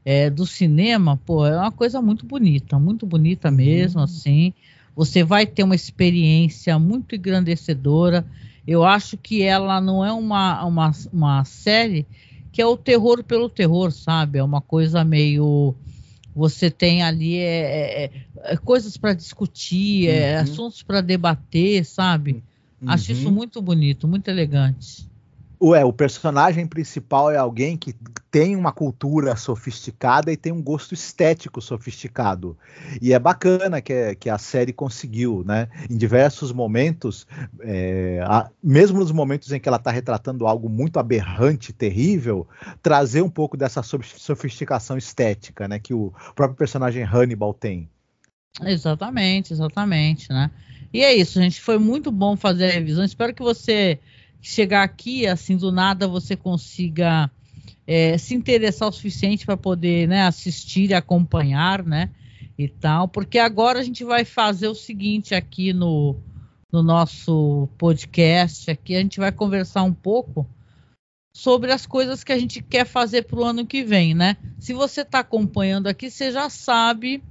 [0.04, 4.04] É, do cinema, pô, é uma coisa muito bonita, muito bonita mesmo, uhum.
[4.04, 4.52] assim.
[4.94, 8.24] Você vai ter uma experiência muito engrandecedora.
[8.66, 12.06] Eu acho que ela não é uma, uma, uma série
[12.56, 14.38] que é o terror pelo terror, sabe?
[14.38, 15.74] É uma coisa meio.
[16.34, 18.10] Você tem ali é, é, é,
[18.44, 20.42] é coisas para discutir, é, uhum.
[20.42, 22.42] assuntos para debater, sabe?
[22.80, 22.88] Uhum.
[22.88, 25.06] Acho isso muito bonito, muito elegante.
[25.60, 27.94] Ué, o personagem principal é alguém que
[28.30, 32.56] tem uma cultura sofisticada e tem um gosto estético sofisticado.
[33.00, 35.68] E é bacana que, que a série conseguiu, né?
[35.88, 37.26] Em diversos momentos,
[37.60, 42.46] é, a, mesmo nos momentos em que ela está retratando algo muito aberrante, terrível,
[42.82, 45.78] trazer um pouco dessa sofisticação estética, né?
[45.78, 47.88] Que o próprio personagem Hannibal tem.
[48.62, 50.50] Exatamente, exatamente, né?
[50.92, 51.60] E é isso, gente.
[51.60, 53.04] Foi muito bom fazer a revisão.
[53.04, 53.98] Espero que você
[54.46, 57.28] chegar aqui, assim, do nada você consiga
[57.84, 62.10] é, se interessar o suficiente para poder né, assistir e acompanhar, né?
[62.56, 66.16] E tal, porque agora a gente vai fazer o seguinte aqui no,
[66.72, 70.48] no nosso podcast, aqui a gente vai conversar um pouco
[71.34, 74.36] sobre as coisas que a gente quer fazer para o ano que vem, né?
[74.60, 77.22] Se você está acompanhando aqui, você já sabe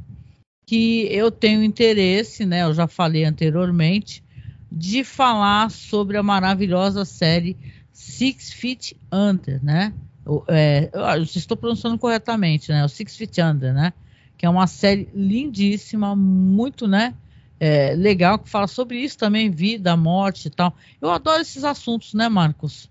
[0.67, 2.63] que eu tenho interesse, né?
[2.63, 4.21] Eu já falei anteriormente,
[4.75, 7.55] de falar sobre a maravilhosa série
[7.93, 9.93] Six Feet Under, né?
[10.49, 12.83] É, eu estou pronunciando corretamente, né?
[12.83, 13.93] O Six Feet Under, né?
[14.37, 17.13] Que é uma série lindíssima, muito, né?
[17.57, 20.75] É, legal, que fala sobre isso também, vida, morte e tal.
[21.01, 22.89] Eu adoro esses assuntos, né, Marcos?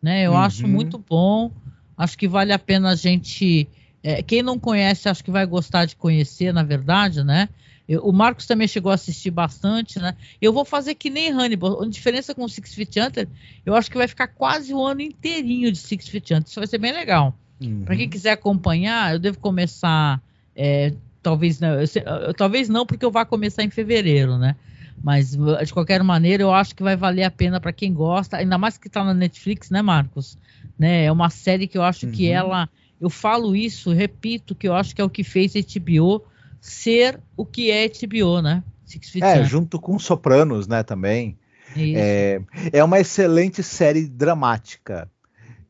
[0.00, 0.22] Né?
[0.22, 0.38] Eu uhum.
[0.38, 1.50] acho muito bom.
[1.98, 3.68] Acho que vale a pena a gente.
[4.02, 7.50] É, quem não conhece, acho que vai gostar de conhecer, na verdade, né?
[7.88, 10.14] Eu, o Marcos também chegou a assistir bastante, né?
[10.42, 11.82] Eu vou fazer que nem Hannibal.
[11.82, 13.28] A diferença com o Six Feet Hunter,
[13.64, 16.48] eu acho que vai ficar quase o ano inteirinho de Six Feet Hunter.
[16.48, 17.34] Isso vai ser bem legal.
[17.60, 17.84] Uhum.
[17.84, 20.20] Para quem quiser acompanhar, eu devo começar.
[20.54, 21.86] É, talvez não, eu,
[22.26, 24.56] eu, talvez não, porque eu vá começar em fevereiro, né?
[25.02, 28.56] Mas de qualquer maneira, eu acho que vai valer a pena para quem gosta, ainda
[28.56, 30.38] mais que está na Netflix, né, Marcos?
[30.78, 31.04] Né?
[31.04, 32.12] É uma série que eu acho uhum.
[32.12, 32.68] que ela.
[33.00, 36.24] Eu falo isso, repito, que eu acho que é o que fez HBO
[36.60, 38.62] ser o que é HBO, né?
[39.20, 41.36] é, junto com Sopranos, né, também.
[41.76, 42.40] É,
[42.72, 45.10] é uma excelente série dramática.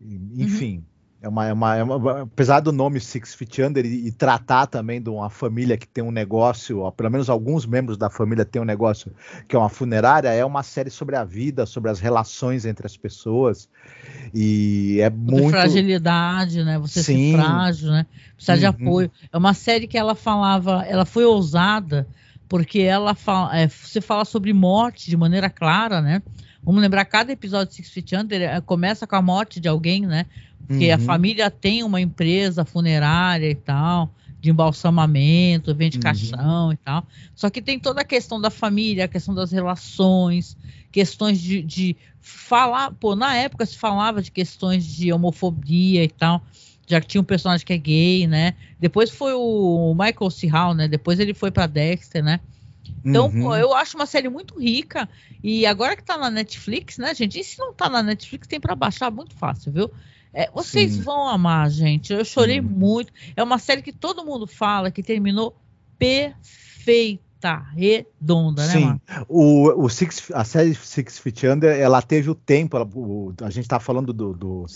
[0.00, 0.84] Enfim, uhum.
[1.22, 4.66] É uma, é uma, é uma, apesar do nome Six Feet Under e, e, tratar
[4.66, 8.44] também de uma família que tem um negócio, ó, pelo menos alguns membros da família
[8.44, 9.10] têm um negócio
[9.48, 12.96] que é uma funerária, é uma série sobre a vida, sobre as relações entre as
[12.96, 13.68] pessoas.
[14.34, 15.50] E é muito.
[15.50, 16.78] fragilidade, né?
[16.78, 17.32] Você Sim.
[17.32, 18.06] ser frágil, né?
[18.34, 18.58] Precisar uhum.
[18.58, 19.10] de apoio.
[19.32, 22.06] É uma série que ela falava, ela foi ousada
[22.48, 26.22] porque ela fala, é, você fala sobre morte de maneira clara, né?
[26.62, 30.04] Vamos lembrar, cada episódio de Six Feet Under é, começa com a morte de alguém,
[30.04, 30.26] né?
[30.66, 30.94] Porque uhum.
[30.94, 36.02] a família tem uma empresa funerária e tal, de embalsamamento, vende uhum.
[36.02, 37.06] caixão e tal.
[37.34, 40.56] Só que tem toda a questão da família, a questão das relações,
[40.90, 42.92] questões de, de falar.
[42.92, 46.42] Pô, na época se falava de questões de homofobia e tal
[46.86, 48.54] já que tinha um personagem que é gay, né?
[48.78, 50.46] Depois foi o Michael C.
[50.46, 50.86] Hall, né?
[50.86, 52.40] Depois ele foi para Dexter, né?
[53.04, 53.42] Então, uhum.
[53.42, 55.08] pô, eu acho uma série muito rica.
[55.42, 57.38] E agora que tá na Netflix, né, gente?
[57.38, 59.90] E se não tá na Netflix, tem para baixar muito fácil, viu?
[60.36, 61.00] É, vocês Sim.
[61.00, 62.12] vão amar, gente.
[62.12, 63.10] Eu chorei muito.
[63.34, 65.56] É uma série que todo mundo fala que terminou
[65.98, 69.00] perfeita, redonda, né, Sim.
[69.30, 72.76] O, o Six, a série Six Feet Under, ela teve o tempo.
[72.76, 74.66] Ela, o, a gente tá falando do, do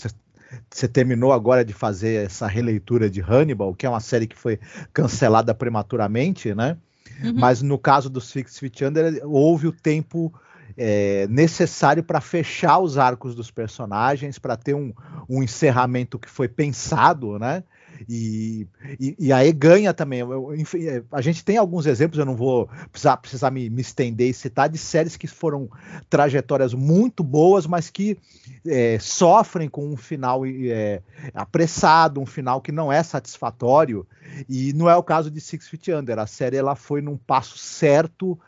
[0.67, 4.59] você terminou agora de fazer essa releitura de Hannibal, que é uma série que foi
[4.91, 6.75] cancelada prematuramente, né?
[7.23, 7.35] Uhum.
[7.35, 10.33] Mas no caso do Six Feet Under, houve o tempo
[10.77, 14.93] é, necessário para fechar os arcos dos personagens, para ter um,
[15.29, 17.63] um encerramento que foi pensado, né?
[18.09, 18.67] E,
[18.99, 20.21] e, e, aí ganha também.
[20.57, 24.29] Enfim, é, a gente tem alguns exemplos, eu não vou precisar, precisar me, me, estender
[24.29, 25.69] e citar, de séries que foram
[26.09, 28.17] trajetórias muito boas, mas que
[28.65, 31.01] é, sofrem com um final é,
[31.33, 34.05] apressado, um final que não é satisfatório.
[34.49, 36.19] E não é o caso de Six Feet Under.
[36.19, 38.39] A série ela foi num passo certo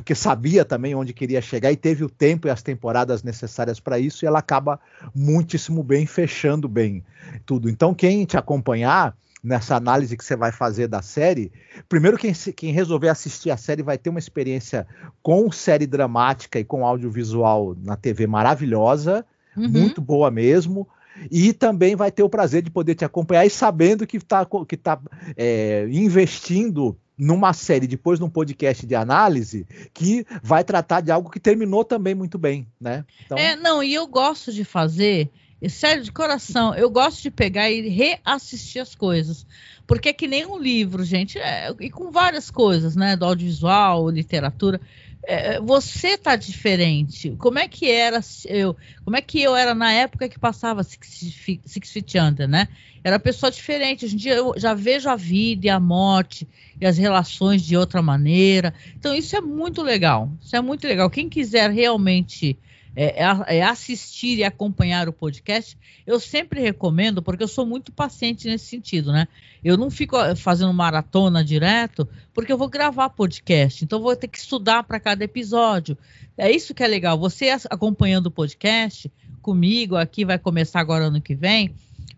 [0.00, 3.98] porque sabia também onde queria chegar e teve o tempo e as temporadas necessárias para
[3.98, 4.80] isso, e ela acaba
[5.14, 7.04] muitíssimo bem, fechando bem
[7.44, 7.68] tudo.
[7.68, 11.52] Então, quem te acompanhar nessa análise que você vai fazer da série,
[11.86, 14.86] primeiro quem, quem resolver assistir a série vai ter uma experiência
[15.22, 19.22] com série dramática e com audiovisual na TV maravilhosa,
[19.54, 19.68] uhum.
[19.68, 20.88] muito boa mesmo.
[21.30, 24.78] E também vai ter o prazer de poder te acompanhar e sabendo que está que
[24.78, 24.98] tá,
[25.36, 31.38] é, investindo numa série, depois num podcast de análise, que vai tratar de algo que
[31.38, 33.04] terminou também muito bem, né?
[33.24, 33.36] Então...
[33.36, 35.30] É, não, e eu gosto de fazer,
[35.68, 39.46] sério, de coração, eu gosto de pegar e reassistir as coisas.
[39.86, 43.16] Porque é que nem um livro, gente, é, e com várias coisas, né?
[43.16, 44.80] Do audiovisual, literatura.
[45.22, 47.34] É, você tá diferente.
[47.38, 48.74] Como é que era eu?
[49.04, 52.68] Como é que eu era na época que passava Six, Six Feet Under, né?
[53.04, 54.04] Era pessoa diferente.
[54.04, 56.48] Hoje em dia eu já vejo a vida e a morte
[56.80, 58.72] e as relações de outra maneira.
[58.98, 60.30] Então isso é muito legal.
[60.40, 61.10] Isso é muito legal.
[61.10, 62.58] Quem quiser realmente
[62.94, 67.92] é, é, é, assistir e acompanhar o podcast, eu sempre recomendo, porque eu sou muito
[67.92, 69.28] paciente nesse sentido, né?
[69.62, 74.26] Eu não fico eh, fazendo maratona direto, porque eu vou gravar podcast, então vou ter
[74.26, 75.96] que estudar para cada episódio.
[76.36, 77.18] É isso que é legal.
[77.18, 79.10] Você acompanhando o podcast
[79.40, 81.74] comigo, aqui vai começar agora ano que vem.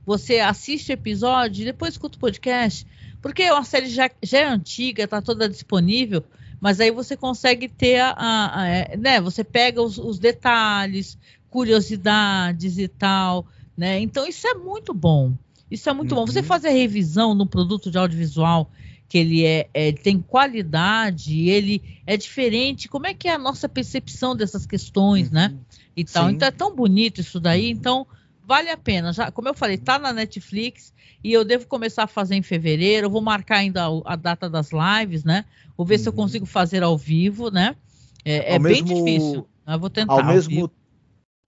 [0.06, 2.86] Você assiste o episódio e depois escuta o podcast,
[3.20, 6.24] porque a série já, já é antiga, está toda disponível
[6.62, 9.20] mas aí você consegue ter a, a, a é, né?
[9.20, 11.18] Você pega os, os, detalhes,
[11.50, 13.44] curiosidades e tal,
[13.76, 13.98] né?
[13.98, 15.32] Então isso é muito bom.
[15.68, 16.20] Isso é muito uhum.
[16.20, 16.26] bom.
[16.28, 16.44] Você uhum.
[16.44, 18.70] fazer revisão no produto de audiovisual
[19.08, 22.88] que ele é, é tem qualidade, ele é diferente.
[22.88, 25.48] Como é que é a nossa percepção dessas questões, né?
[25.48, 25.54] uhum.
[25.54, 25.60] né?
[25.96, 26.28] E tal.
[26.28, 26.36] Sim.
[26.36, 27.70] Então é tão bonito isso daí.
[27.70, 28.06] Então
[28.46, 29.12] vale a pena.
[29.12, 33.06] Já, como eu falei, tá na Netflix e eu devo começar a fazer em fevereiro.
[33.06, 35.44] Eu vou marcar ainda a, a data das lives, né?
[35.76, 36.02] Vou ver uhum.
[36.02, 36.16] se eu uhum.
[36.16, 37.76] consigo fazer ao vivo, né?
[38.24, 39.46] É, é bem difícil.
[39.66, 40.14] Eu vou tentar.
[40.14, 40.70] Ao mesmo,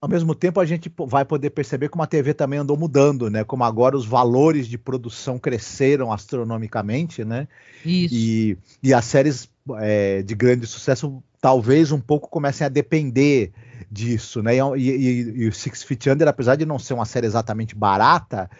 [0.00, 3.42] ao mesmo tempo, a gente vai poder perceber como a TV também andou mudando, né?
[3.42, 7.48] Como agora os valores de produção cresceram astronomicamente, né?
[7.84, 8.14] Isso.
[8.14, 9.48] E, e as séries
[9.80, 13.52] é, de grande sucesso talvez um pouco comecem a depender
[13.90, 14.56] disso, né?
[14.56, 18.50] E, e, e, o Six Feet Under, apesar de não ser uma série exatamente barata,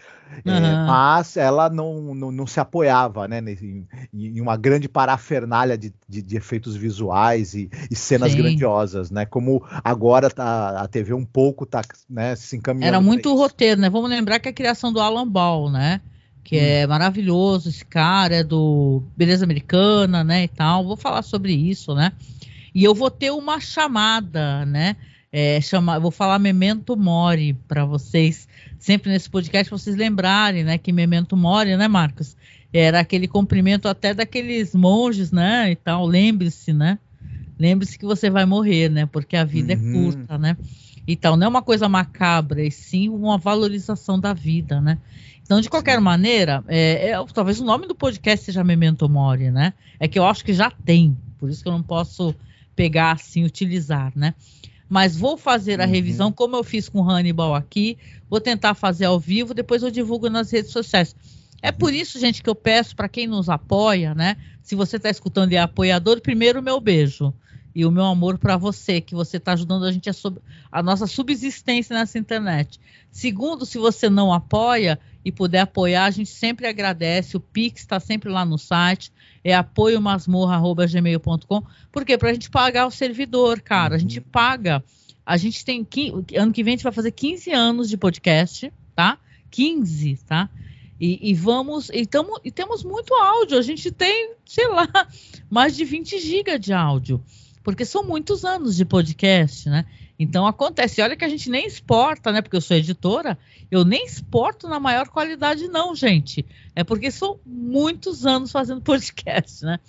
[0.45, 0.53] uhum.
[0.53, 3.39] é, mas ela não, não, não, se apoiava, né?
[3.39, 8.37] Em, em uma grande parafernália de, de, de efeitos visuais e, e cenas Sim.
[8.37, 9.25] grandiosas, né?
[9.25, 12.87] Como agora tá, a TV um pouco tá né, se encaminhando.
[12.87, 13.89] Era muito roteiro, né?
[13.89, 16.01] Vamos lembrar que é a criação do Alan Ball, né?
[16.45, 16.61] Que hum.
[16.61, 20.85] é maravilhoso, esse cara é do Beleza Americana, né, e tal.
[20.85, 22.13] Vou falar sobre isso, né?
[22.73, 24.95] E eu vou ter uma chamada, né?
[25.37, 28.47] é, chama, vou falar Memento Mori para vocês,
[28.79, 32.37] sempre nesse podcast, vocês lembrarem, né, que Memento Mori, né, Marcos?
[32.71, 36.97] Era aquele cumprimento até daqueles monges, né, e tal, lembre-se, né?
[37.59, 39.05] Lembre-se que você vai morrer, né?
[39.05, 39.89] Porque a vida é uhum.
[39.89, 40.57] é curta, né?
[41.05, 44.97] Então, não é uma coisa macabra, e sim uma valorização da vida, né?
[45.45, 46.03] Então, de qualquer sim.
[46.03, 49.73] maneira, é, é, talvez o nome do podcast seja Memento Mori, né?
[49.99, 52.35] É que eu acho que já tem, por isso que eu não posso
[52.75, 54.33] pegar assim, utilizar, né?
[54.89, 55.89] mas vou fazer a uhum.
[55.89, 57.97] revisão, como eu fiz com Hannibal aqui,
[58.29, 61.15] vou tentar fazer ao vivo, depois eu divulgo nas redes sociais.
[61.61, 64.37] É por isso, gente, que eu peço para quem nos apoia, né?
[64.61, 67.33] Se você está escutando e é apoiador, primeiro, meu beijo
[67.75, 70.39] e o meu amor para você, que você está ajudando a gente a, sub,
[70.71, 72.79] a, nossa subsistência nessa internet.
[73.11, 77.35] Segundo, se você não apoia e puder apoiar, a gente sempre agradece.
[77.35, 79.11] O Pix está sempre lá no site,
[79.43, 83.95] é apoiomasmorra.gmail.com, porque para a gente pagar o servidor, cara, uhum.
[83.97, 84.81] a gente paga.
[85.25, 85.85] A gente tem.
[86.37, 89.17] Ano que vem a gente vai fazer 15 anos de podcast, tá?
[89.51, 90.49] 15, tá?
[90.97, 93.57] E, e, vamos, e, tamo, e temos muito áudio.
[93.57, 94.87] A gente tem, sei lá,
[95.51, 97.21] mais de 20 GB de áudio
[97.65, 99.87] porque são muitos anos de podcast, né?
[100.19, 102.39] Então acontece, olha que a gente nem exporta, né?
[102.39, 103.35] Porque eu sou editora,
[103.71, 106.45] eu nem exporto na maior qualidade, não, gente.
[106.75, 109.79] É porque são muitos anos fazendo podcast, né?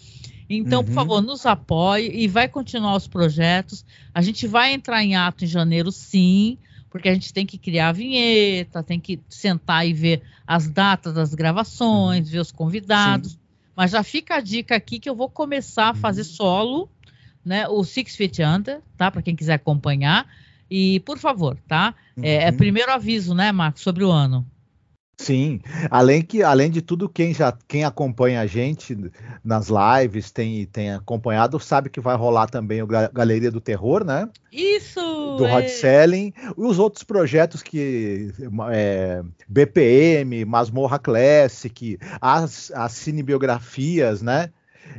[0.49, 0.87] Então, uhum.
[0.87, 3.85] por favor, nos apoie e vai continuar os projetos.
[4.14, 6.57] A gente vai entrar em ato em janeiro, sim,
[6.89, 11.12] porque a gente tem que criar a vinheta, tem que sentar e ver as datas
[11.12, 12.33] das gravações, uhum.
[12.33, 13.33] ver os convidados.
[13.33, 13.39] Sim.
[13.77, 16.29] Mas já fica a dica aqui que eu vou começar a fazer uhum.
[16.29, 16.95] solo
[17.47, 17.68] né?
[17.68, 19.11] O Six Feet Under, tá?
[19.11, 20.26] Para quem quiser acompanhar.
[20.68, 21.94] E, por favor, tá?
[22.16, 22.24] Uhum.
[22.24, 22.57] É, é, uhum.
[22.57, 24.44] primeiro aviso, né, Marcos, sobre o ano.
[25.18, 28.94] Sim, além que além de tudo quem já quem acompanha a gente
[29.42, 34.28] nas lives tem tem acompanhado sabe que vai rolar também o Galeria do Terror, né?
[34.53, 35.01] Isso.
[35.38, 35.53] Do é...
[35.53, 38.30] Rod Selling, os outros projetos que
[38.70, 44.51] é, BPM, Masmorra Classic, as, as cinebiografias, né?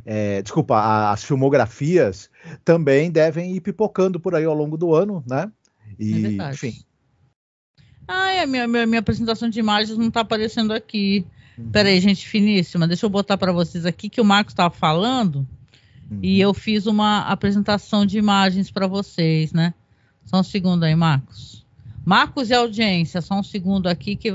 [0.05, 2.29] É, desculpa, as filmografias
[2.63, 5.51] também devem ir pipocando por aí ao longo do ano, né?
[5.99, 6.73] E, é enfim.
[8.07, 11.25] Ah, é, minha, minha, minha, apresentação de imagens não está aparecendo aqui.
[11.57, 11.69] Uhum.
[11.71, 15.47] Peraí, gente finíssima, deixa eu botar para vocês aqui que o Marcos estava falando
[16.09, 16.19] uhum.
[16.21, 19.73] e eu fiz uma apresentação de imagens para vocês, né?
[20.23, 21.65] Só um segundo aí, Marcos.
[22.05, 24.29] Marcos e audiência, só um segundo aqui que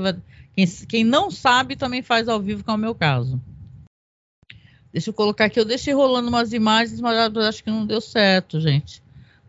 [0.55, 3.41] quem, quem não sabe também faz ao vivo, que é o meu caso.
[4.93, 5.59] Deixa eu colocar aqui.
[5.59, 9.01] Eu deixei rolando umas imagens, mas acho que não deu certo, gente.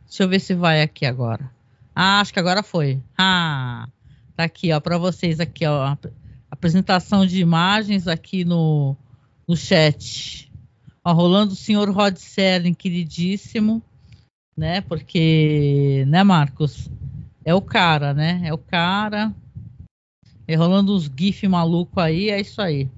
[0.07, 1.51] Deixa eu ver se vai aqui agora.
[1.95, 2.99] Ah, acho que agora foi.
[3.17, 3.87] Ah,
[4.35, 5.97] tá aqui, ó, para vocês aqui, ó,
[6.51, 8.97] apresentação de imagens aqui no,
[9.47, 10.51] no chat.
[11.05, 13.83] Ó, rolando o senhor Rod Serling, queridíssimo,
[14.57, 14.81] né?
[14.81, 16.91] Porque, né, Marcos?
[17.45, 18.41] É o cara, né?
[18.45, 19.35] É o cara.
[20.49, 22.89] E rolando os GIF maluco aí, é isso aí.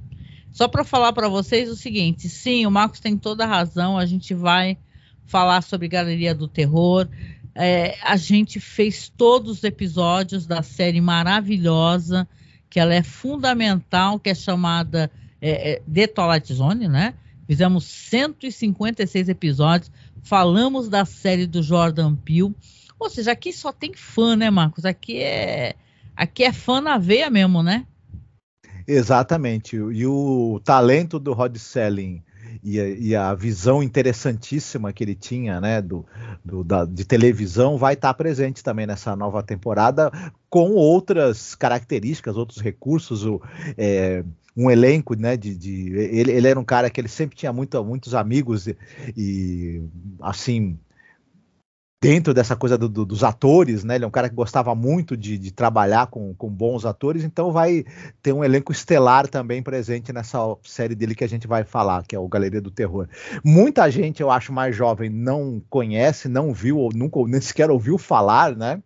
[0.57, 3.99] Só para falar para vocês o seguinte: sim, o Marcos tem toda a razão.
[3.99, 4.79] A gente vai
[5.27, 7.07] falar sobre Galeria do Terror.
[7.55, 12.27] É, a gente fez todos os episódios da série maravilhosa,
[12.71, 15.11] que ela é fundamental, que é chamada
[15.43, 17.13] é, é, The Twilight Zone, né?
[17.47, 19.93] Fizemos 156 episódios,
[20.23, 22.55] falamos da série do Jordan Peele.
[22.99, 24.87] Ou seja, aqui só tem fã, né, Marcos?
[24.87, 25.77] Aqui é
[26.17, 27.85] aqui é fã na veia mesmo, né?
[28.87, 29.77] Exatamente.
[29.77, 32.23] E o talento do Rod Selling
[32.63, 36.05] e a, e a, visão interessantíssima que ele tinha, né, do,
[36.45, 40.11] do da, de televisão, vai estar presente também nessa nova temporada,
[40.49, 43.41] com outras características, outros recursos, o,
[43.77, 44.25] é,
[44.57, 47.85] um elenco, né, de, de ele, ele, era um cara que ele sempre tinha muito,
[47.85, 48.77] muitos amigos e,
[49.17, 49.83] e
[50.21, 50.79] assim
[52.01, 53.95] dentro dessa coisa do, do, dos atores, né?
[53.95, 57.51] Ele é um cara que gostava muito de, de, trabalhar com, com bons atores, então
[57.51, 57.85] vai
[58.23, 62.15] ter um elenco estelar também presente nessa série dele que a gente vai falar, que
[62.15, 63.09] é o Galeria do Terror.
[63.43, 67.97] Muita gente, eu acho, mais jovem não conhece, não viu, ou nunca nem sequer ouviu
[67.97, 68.83] falar, né?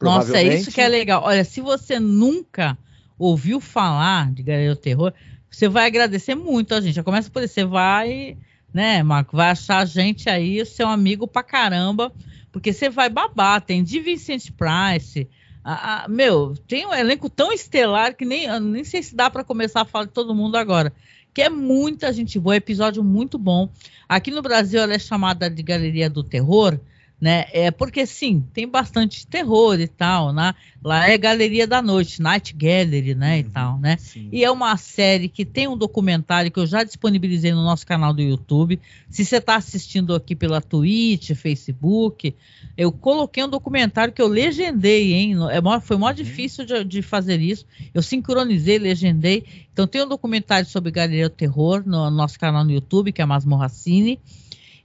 [0.00, 1.22] Nossa, é isso que é legal.
[1.24, 2.76] Olha, se você nunca
[3.18, 5.14] ouviu falar de Galeria do Terror,
[5.50, 6.96] você vai agradecer muito a gente.
[6.96, 8.36] Já começa por isso, você vai,
[8.72, 12.12] né, Marco, vai achar a gente aí, seu amigo pra caramba
[12.54, 15.28] porque você vai babar, tem de Vincent Price.
[15.64, 19.42] A, a, meu, tem um elenco tão estelar que nem, nem sei se dá para
[19.42, 20.92] começar a falar de todo mundo agora.
[21.34, 23.68] Que é muita gente boa, episódio muito bom.
[24.08, 26.78] Aqui no Brasil ela é chamada de Galeria do Terror,
[27.20, 27.46] né?
[27.52, 30.54] É porque sim, tem bastante terror e tal, né?
[30.82, 33.96] Lá é Galeria da Noite, Night Gallery, né, uhum, e tal, né?
[33.98, 34.28] Sim.
[34.30, 38.12] E é uma série que tem um documentário que eu já disponibilizei no nosso canal
[38.12, 38.78] do YouTube.
[39.08, 42.34] Se você está assistindo aqui pela Twitch, Facebook,
[42.76, 45.36] eu coloquei um documentário que eu legendei, hein?
[45.50, 46.14] É foi mó uhum.
[46.14, 47.64] difícil de, de, fazer isso.
[47.94, 49.44] Eu sincronizei, legendei.
[49.72, 53.22] Então tem um documentário sobre Galeria do Terror no, no nosso canal no YouTube, que
[53.22, 54.20] é Masmorra Cine.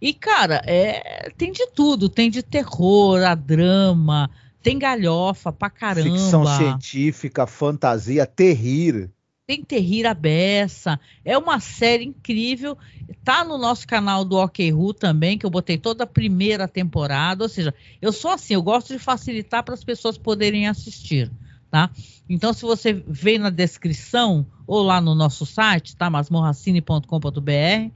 [0.01, 2.07] E, cara, é, tem de tudo.
[2.07, 4.29] Tem de terror, a drama,
[4.61, 6.09] tem galhofa pra caramba.
[6.09, 9.09] Ficção científica, fantasia, terrir.
[9.47, 10.99] Tem terrir a beça.
[11.25, 12.77] É uma série incrível.
[13.23, 17.43] Tá no nosso canal do Ok Ru também, que eu botei toda a primeira temporada.
[17.43, 21.31] Ou seja, eu sou assim, eu gosto de facilitar para as pessoas poderem assistir.
[21.71, 21.89] tá?
[22.29, 26.11] Então, se você vê na descrição ou lá no nosso site, tá?
[26.11, 27.91] masmorracine.com.br,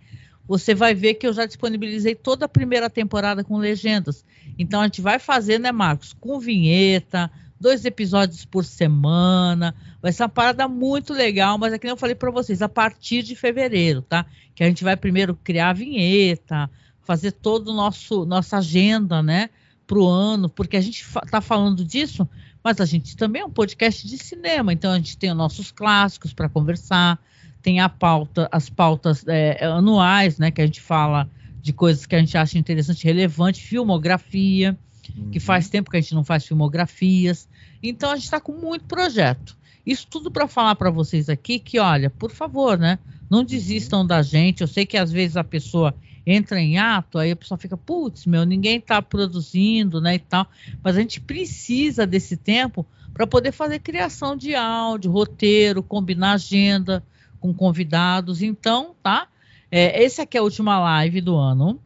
[0.47, 4.25] você vai ver que eu já disponibilizei toda a primeira temporada com legendas.
[4.57, 6.13] Então, a gente vai fazer, né, Marcos?
[6.13, 9.73] Com vinheta, dois episódios por semana.
[10.01, 13.23] Vai ser uma parada muito legal, mas é que eu falei para vocês, a partir
[13.23, 14.25] de fevereiro, tá?
[14.53, 16.69] Que a gente vai primeiro criar a vinheta,
[17.03, 19.49] fazer todo o nosso nossa agenda, né,
[19.85, 22.27] para o ano, porque a gente está falando disso,
[22.63, 25.71] mas a gente também é um podcast de cinema, então a gente tem os nossos
[25.71, 27.19] clássicos para conversar,
[27.63, 31.29] tem a pauta, as pautas é, anuais, né, que a gente fala
[31.61, 34.77] de coisas que a gente acha interessante, relevante, filmografia,
[35.17, 35.31] uhum.
[35.31, 37.47] que faz tempo que a gente não faz filmografias.
[37.81, 39.57] Então a gente está com muito projeto.
[39.85, 42.99] Isso tudo para falar para vocês aqui que, olha, por favor, né?
[43.29, 43.45] Não uhum.
[43.45, 44.59] desistam da gente.
[44.59, 45.95] Eu sei que às vezes a pessoa
[46.25, 50.47] entra em ato, aí a pessoa fica, putz, meu, ninguém está produzindo, né, e tal.
[50.81, 57.03] Mas a gente precisa desse tempo para poder fazer criação de áudio, roteiro, combinar agenda
[57.43, 58.41] com convidados.
[58.41, 59.27] Então, tá?
[59.69, 61.77] É, esse aqui é a última live do ano,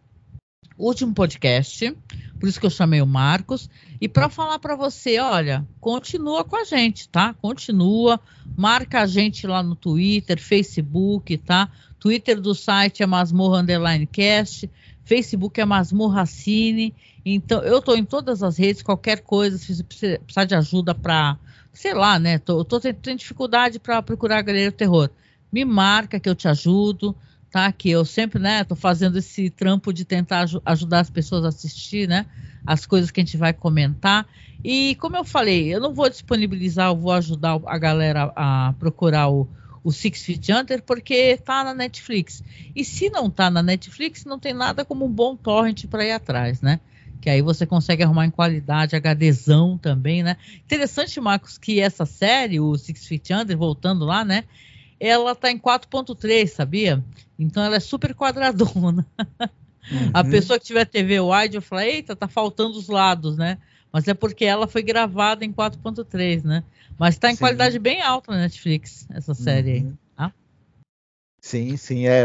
[0.78, 1.96] último podcast
[2.40, 6.56] por isso que eu chamei o Marcos, e para falar para você, olha, continua com
[6.56, 7.34] a gente, tá?
[7.34, 8.20] Continua,
[8.56, 11.70] marca a gente lá no Twitter, Facebook, tá?
[12.00, 14.70] Twitter do site é Masmorra Underline Cast,
[15.04, 16.94] Facebook é Masmorra Cine,
[17.26, 21.38] então eu tô em todas as redes, qualquer coisa, se precisar de ajuda para,
[21.74, 22.38] sei lá, né?
[22.38, 25.10] Tô, tô tendo dificuldade para procurar a Galeria do Terror.
[25.52, 27.16] Me marca que eu te ajudo
[27.50, 27.72] tá?
[27.72, 31.50] Que eu sempre, né, tô fazendo esse trampo de tentar aj ajudar as pessoas a
[31.50, 32.26] assistir, né?
[32.66, 34.28] As coisas que a gente vai comentar.
[34.64, 39.30] E como eu falei, eu não vou disponibilizar, eu vou ajudar a galera a procurar
[39.30, 39.48] o,
[39.84, 42.44] o Six Feet Under porque tá na Netflix.
[42.76, 46.12] E se não tá na Netflix, não tem nada como um bom torrent para ir
[46.12, 46.82] atrás, né?
[47.22, 50.36] Que aí você consegue arrumar em qualidade, HDzão também, né?
[50.66, 54.44] Interessante, Marcos, que essa série, o Six Feet Under, voltando lá, né?
[55.00, 57.04] Ela tá em 4.3, sabia?
[57.38, 59.06] Então ela é super quadradona.
[59.90, 60.12] Uhum.
[60.14, 63.58] A pessoa que tiver TV wide, eu falo, eita, tá faltando os lados, né?
[63.92, 66.64] Mas é porque ela foi gravada em 4.3, né?
[67.00, 67.40] Mas tá em sim.
[67.40, 69.76] qualidade bem alta na Netflix, essa série uhum.
[69.76, 69.94] aí.
[70.16, 70.34] Tá?
[71.40, 72.24] Sim, sim, é.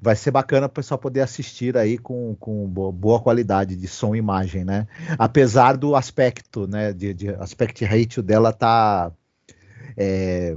[0.00, 4.18] Vai ser bacana o pessoal poder assistir aí com, com boa qualidade de som e
[4.18, 4.86] imagem, né?
[5.18, 6.92] Apesar do aspecto, né?
[6.92, 9.10] De, de aspect ratio dela tá.
[9.96, 10.56] É,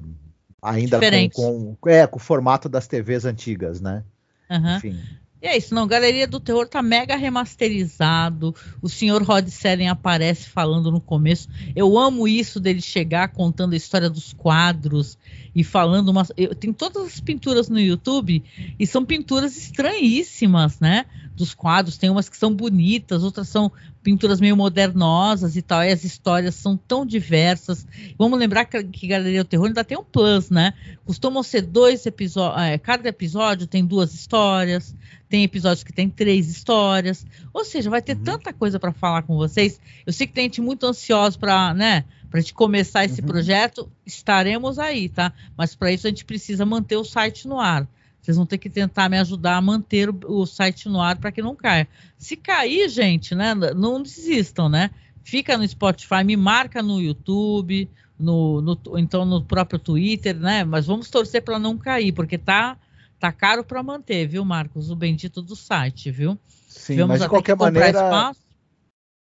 [0.64, 1.00] ainda
[1.34, 4.04] com, com, é, com o formato das TVs antigas, né?
[4.50, 4.78] Uhum.
[4.78, 5.00] Enfim.
[5.44, 8.56] E é isso, não, Galeria do Terror tá mega remasterizado.
[8.82, 11.50] O senhor Rod Serling aparece falando no começo.
[11.76, 15.18] Eu amo isso dele chegar contando a história dos quadros
[15.54, 16.32] e falando umas.
[16.38, 18.42] Eu, tem todas as pinturas no YouTube
[18.80, 21.06] e são pinturas estranhíssimas, né?
[21.36, 21.98] Dos quadros.
[21.98, 23.72] Tem umas que são bonitas, outras são
[24.02, 25.84] pinturas meio modernosas e tal.
[25.84, 27.88] E as histórias são tão diversas.
[28.18, 30.74] Vamos lembrar que, que Galeria do Terror ainda tem um plus, né?
[31.06, 32.62] Costumam ser dois episódios.
[32.62, 34.96] É, cada episódio tem duas histórias
[35.34, 37.26] tem episódios que tem três histórias.
[37.52, 38.24] Ou seja, vai ter uhum.
[38.24, 39.82] tanta coisa para falar com vocês.
[40.06, 43.26] Eu sei que tem gente muito ansiosa para, né, para gente começar esse uhum.
[43.26, 43.92] projeto.
[44.06, 45.34] Estaremos aí, tá?
[45.58, 47.88] Mas para isso a gente precisa manter o site no ar.
[48.24, 51.32] Vocês vão ter que tentar me ajudar a manter o, o site no ar para
[51.32, 51.88] que não caia.
[52.18, 54.90] Se cair, gente, né, não desistam, né?
[55.22, 60.64] Fica no Spotify, me marca no YouTube, no, no então no próprio Twitter, né?
[60.64, 62.78] Mas vamos torcer para não cair, porque tá
[63.24, 64.92] Tá caro para manter, viu, Marcos?
[64.92, 66.38] O bendito do site, viu?
[66.68, 68.42] Sim, mas de qualquer maneira, espaço.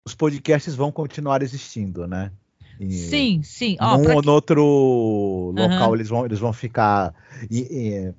[0.07, 2.32] os podcasts vão continuar existindo, né?
[2.80, 3.76] E sim, sim.
[3.78, 4.26] Ó, num ou que...
[4.26, 5.95] no outro local uhum.
[5.95, 7.14] eles, vão, eles vão ficar.
[7.51, 8.14] E, e,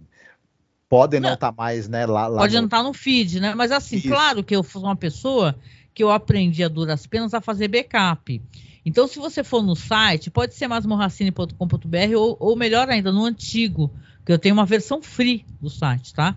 [0.93, 2.05] podem não estar tá mais, né?
[2.05, 2.61] Lá, lá pode no...
[2.61, 3.55] não estar tá no feed, né?
[3.55, 4.09] Mas assim, Isso.
[4.09, 5.55] claro que eu sou uma pessoa
[5.91, 8.39] que eu aprendi a duras penas a fazer backup.
[8.85, 13.89] Então, se você for no site, pode ser masmorracine.com.br ou, ou melhor ainda, no antigo,
[14.23, 16.35] que eu tenho uma versão free do site, tá?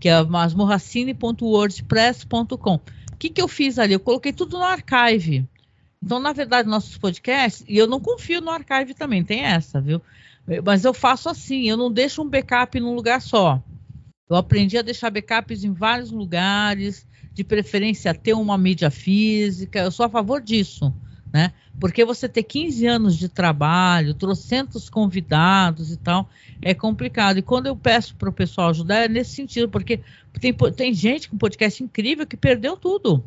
[0.00, 2.76] Que é masmorracine.wordpress.com.
[2.76, 2.82] O
[3.18, 3.92] que, que eu fiz ali?
[3.92, 5.46] Eu coloquei tudo no archive.
[6.02, 10.00] Então, na verdade, nossos podcasts, e eu não confio no archive também, tem essa, viu?
[10.64, 13.62] Mas eu faço assim, eu não deixo um backup num lugar só.
[14.28, 19.90] Eu aprendi a deixar backups em vários lugares, de preferência ter uma mídia física, eu
[19.90, 20.92] sou a favor disso
[21.32, 21.52] né?
[21.78, 26.28] Porque você ter 15 anos de trabalho, trocentos convidados e tal,
[26.60, 27.38] é complicado.
[27.38, 30.00] E quando eu peço para o pessoal ajudar, é nesse sentido, porque
[30.40, 33.24] tem, tem gente com podcast incrível que perdeu tudo.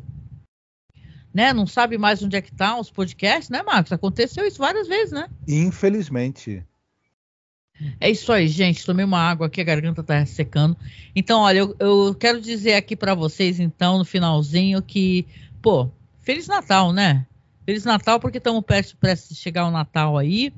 [1.32, 1.52] Né?
[1.52, 3.92] Não sabe mais onde é que estão tá os podcasts, né, Marcos?
[3.92, 5.28] Aconteceu isso várias vezes, né?
[5.48, 6.62] Infelizmente.
[8.00, 8.84] É isso aí, gente.
[8.84, 10.76] Tomei uma água aqui, a garganta tá secando.
[11.14, 15.26] Então, olha, eu, eu quero dizer aqui para vocês, então, no finalzinho, que,
[15.60, 15.90] pô,
[16.20, 17.26] Feliz Natal, né?
[17.66, 20.52] Feliz Natal, porque estamos prestes, prestes a chegar o Natal aí.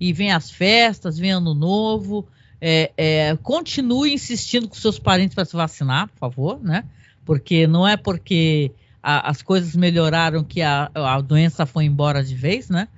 [0.00, 2.26] e vem as festas, vem ano novo.
[2.60, 6.84] É, é, continue insistindo com seus parentes para se vacinar, por favor, né?
[7.24, 8.72] Porque não é porque
[9.02, 12.88] a, as coisas melhoraram que a, a doença foi embora de vez, né?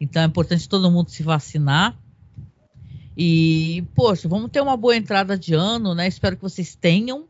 [0.00, 1.96] Então é importante todo mundo se vacinar.
[3.16, 6.08] E, poxa, vamos ter uma boa entrada de ano, né?
[6.08, 7.26] Espero que vocês tenham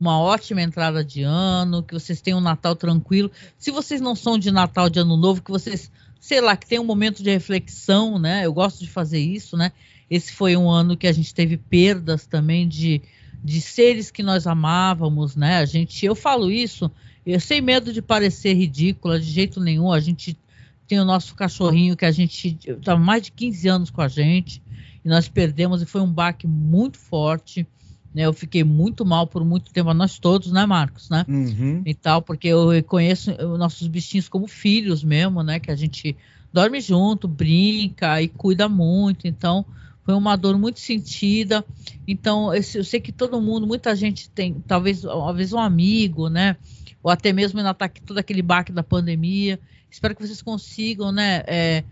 [0.00, 3.30] uma ótima entrada de ano, que vocês tenham um Natal tranquilo.
[3.58, 5.90] Se vocês não são de Natal, de Ano Novo, que vocês,
[6.20, 8.46] sei lá, que tenham um momento de reflexão, né?
[8.46, 9.72] Eu gosto de fazer isso, né?
[10.08, 13.02] Esse foi um ano que a gente teve perdas também de,
[13.44, 15.58] de seres que nós amávamos, né?
[15.58, 16.90] A gente, eu falo isso,
[17.26, 19.92] eu sem medo de parecer ridícula, de jeito nenhum.
[19.92, 20.38] A gente
[20.86, 24.62] tem o nosso cachorrinho que a gente está mais de 15 anos com a gente
[25.08, 27.66] e nós perdemos e foi um baque muito forte.
[28.14, 31.24] Né, eu fiquei muito mal por muito tempo, nós todos, né, Marcos, né?
[31.28, 31.82] Uhum.
[31.84, 35.58] E tal, porque eu reconheço nossos bichinhos como filhos mesmo, né?
[35.58, 36.16] Que a gente
[36.52, 39.26] dorme junto, brinca e cuida muito.
[39.26, 39.64] Então,
[40.04, 41.64] foi uma dor muito sentida.
[42.06, 46.56] Então, eu sei que todo mundo, muita gente tem, talvez, talvez um amigo, né?
[47.02, 49.60] Ou até mesmo ainda está todo aquele baque da pandemia.
[49.90, 51.42] Espero que vocês consigam, né?
[51.46, 51.84] É,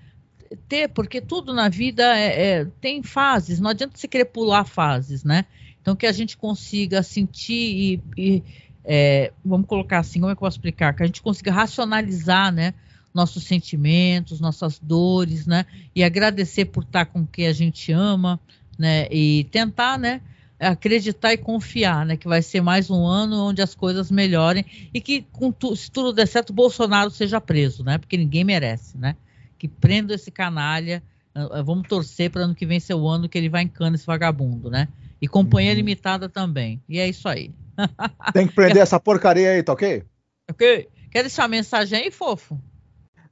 [0.69, 5.25] ter, porque tudo na vida é, é, tem fases, não adianta você querer pular fases,
[5.25, 5.45] né?
[5.81, 8.43] Então que a gente consiga sentir e, e
[8.85, 10.95] é, vamos colocar assim, como é que eu posso explicar?
[10.95, 12.75] Que a gente consiga racionalizar, né?
[13.13, 15.65] Nossos sentimentos, nossas dores, né?
[15.95, 18.39] E agradecer por estar com quem a gente ama,
[18.79, 19.07] né?
[19.11, 20.21] E tentar, né?
[20.59, 25.01] acreditar e confiar, né, que vai ser mais um ano onde as coisas melhorem e
[25.01, 25.27] que,
[25.59, 29.17] tu, se tudo der certo, Bolsonaro seja preso, né, porque ninguém merece, né,
[29.59, 31.03] que prenda esse canalha,
[31.35, 33.97] uh, vamos torcer para ano que vem ser o ano que ele vai em cana
[33.97, 34.89] esse vagabundo, né,
[35.21, 35.77] e companhia uhum.
[35.77, 37.53] limitada também, e é isso aí.
[38.33, 40.03] Tem que prender essa porcaria aí, tá ok?
[40.51, 40.89] Ok.
[41.11, 42.61] Quer deixar uma mensagem aí, fofo?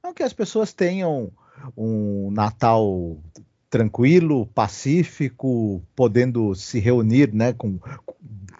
[0.03, 1.31] Não, que as pessoas tenham
[1.75, 3.17] um Natal
[3.69, 7.79] tranquilo, pacífico, podendo se reunir, né, com,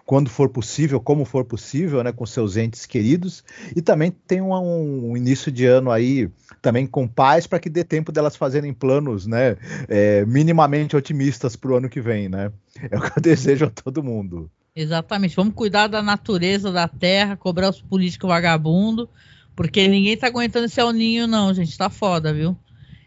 [0.06, 3.42] quando for possível, como for possível, né, com seus entes queridos,
[3.74, 6.30] e também tem um, um início de ano aí
[6.62, 9.56] também com paz para que dê tempo delas fazerem planos, né,
[9.88, 12.52] é, minimamente otimistas para o ano que vem, né?
[12.88, 14.48] É o que eu desejo a todo mundo.
[14.76, 15.34] Exatamente.
[15.34, 19.08] Vamos cuidar da natureza, da terra, cobrar os políticos vagabundos,
[19.56, 21.76] porque ninguém tá aguentando esse ninho, não, gente.
[21.76, 22.56] Tá foda, viu?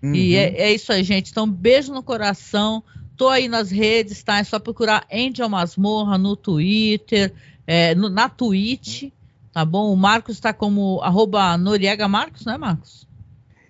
[0.01, 0.15] Uhum.
[0.15, 1.31] E é, é, isso aí, gente.
[1.31, 2.84] Então, beijo no coração.
[3.19, 4.37] Tô aí nas redes, tá?
[4.37, 7.33] É só procurar Angel Masmorra no Twitter,
[7.67, 9.11] é, no, na Twitch,
[9.51, 9.91] tá bom?
[9.91, 13.05] O Marcos está como arroba Noriega Marcos, né, Marcos?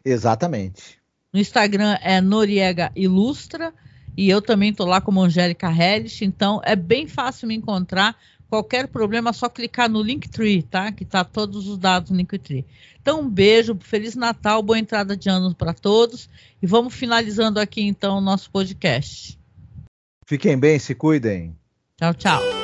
[0.05, 0.99] Exatamente.
[1.34, 3.73] No Instagram é Noriega Ilustra.
[4.15, 8.15] E eu também tô lá como Angélica Hellish, então é bem fácil me encontrar.
[8.47, 10.91] Qualquer problema é só clicar no Linktree, tá?
[10.91, 12.67] Que tá todos os dados no Linktree.
[13.01, 16.30] Então, um beijo, Feliz Natal, boa entrada de ano para todos.
[16.61, 19.39] E vamos finalizando aqui então o nosso podcast.
[20.30, 21.57] Fiquem bem, se cuidem.
[21.97, 22.59] Tchau, tchau.